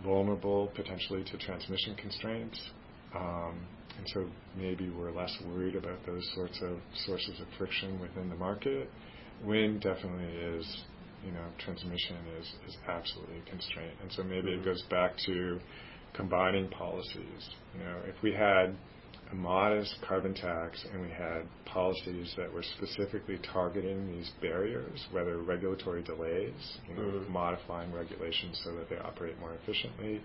vulnerable 0.02 0.70
potentially 0.74 1.24
to 1.24 1.38
transmission 1.38 1.94
constraints. 1.96 2.60
Um, 3.14 3.66
and 3.96 4.08
so 4.12 4.26
maybe 4.56 4.90
we're 4.90 5.12
less 5.12 5.36
worried 5.46 5.76
about 5.76 6.04
those 6.04 6.28
sorts 6.34 6.58
of 6.62 6.78
sources 7.06 7.40
of 7.40 7.46
friction 7.56 8.00
within 8.00 8.28
the 8.28 8.36
market. 8.36 8.90
Wind 9.46 9.80
definitely 9.80 10.32
is, 10.34 10.82
you 11.24 11.32
know, 11.32 11.44
transmission 11.58 12.16
is, 12.40 12.46
is 12.68 12.76
absolutely 12.88 13.38
a 13.38 13.50
constraint. 13.50 13.94
And 14.02 14.12
so 14.12 14.22
maybe 14.22 14.50
mm-hmm. 14.50 14.62
it 14.62 14.64
goes 14.64 14.82
back 14.90 15.12
to 15.26 15.60
combining 16.14 16.68
policies. 16.68 17.50
You 17.76 17.84
know, 17.84 17.98
if 18.06 18.14
we 18.22 18.32
had 18.32 18.74
a 19.32 19.34
modest 19.34 19.96
carbon 20.06 20.34
tax 20.34 20.84
and 20.92 21.02
we 21.02 21.08
had 21.08 21.42
policies 21.64 22.32
that 22.36 22.52
were 22.52 22.62
specifically 22.76 23.38
targeting 23.52 24.12
these 24.12 24.30
barriers, 24.40 25.06
whether 25.12 25.38
regulatory 25.38 26.02
delays, 26.02 26.78
you 26.88 26.94
know, 26.94 27.02
mm-hmm. 27.02 27.32
modifying 27.32 27.92
regulations 27.92 28.60
so 28.64 28.74
that 28.74 28.88
they 28.88 28.98
operate 28.98 29.38
more 29.40 29.54
efficiently, 29.62 30.20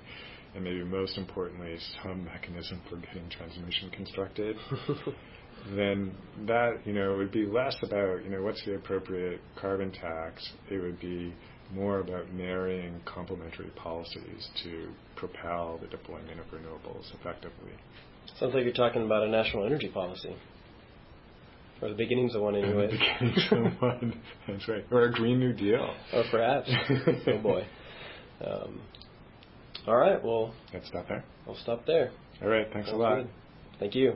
and 0.56 0.64
maybe 0.64 0.84
most 0.84 1.18
importantly, 1.18 1.78
some 2.04 2.26
mechanism 2.26 2.82
for 2.90 2.98
getting 2.98 3.30
transmission 3.30 3.90
constructed. 3.92 4.56
then 5.76 6.12
that 6.48 6.80
you 6.86 6.94
know 6.94 7.18
would 7.18 7.32
be 7.32 7.46
less 7.46 7.76
about 7.84 8.24
you 8.24 8.30
know 8.30 8.42
what's 8.42 8.64
the 8.66 8.76
appropriate 8.76 9.42
carbon 9.60 9.92
tax. 9.92 10.48
It 10.70 10.78
would 10.78 11.00
be 11.00 11.34
more 11.74 12.00
about 12.00 12.32
marrying 12.34 13.00
complementary 13.06 13.70
policies 13.76 14.50
to 14.64 14.90
propel 15.16 15.80
the 15.82 15.88
deployment 15.88 16.40
of 16.40 16.46
renewables 16.48 17.14
effectively. 17.14 17.72
Sounds 18.40 18.54
like 18.54 18.64
you're 18.64 18.74
talking 18.74 19.06
about 19.06 19.24
a 19.24 19.30
national 19.30 19.66
energy 19.66 19.90
policy. 19.90 20.36
Or 21.82 21.90
the 21.90 21.96
beginnings 21.96 22.36
of 22.36 22.42
one, 22.42 22.56
anyway. 22.56 22.88
The 22.88 22.98
beginnings 22.98 23.48
of 23.52 23.82
one. 23.82 24.22
That's 24.48 24.68
right. 24.68 24.86
Or 24.92 25.04
a 25.04 25.12
Green 25.12 25.40
New 25.40 25.54
Deal. 25.54 25.94
Or 26.14 26.24
perhaps. 26.30 26.70
oh 27.28 27.38
boy. 27.38 27.66
Um, 28.46 28.82
all 29.88 29.96
right. 29.96 30.24
Well. 30.24 30.54
Let's 30.74 30.88
stop 30.88 31.08
there. 31.08 31.24
We'll 31.48 31.56
stop 31.58 31.86
there. 31.86 32.12
All 32.42 32.50
right. 32.50 32.68
Thanks 32.74 32.90
Sounds 32.90 33.00
a 33.00 33.02
lot. 33.02 33.16
Good. 33.16 33.30
Thank 33.80 33.96
you. 33.96 34.16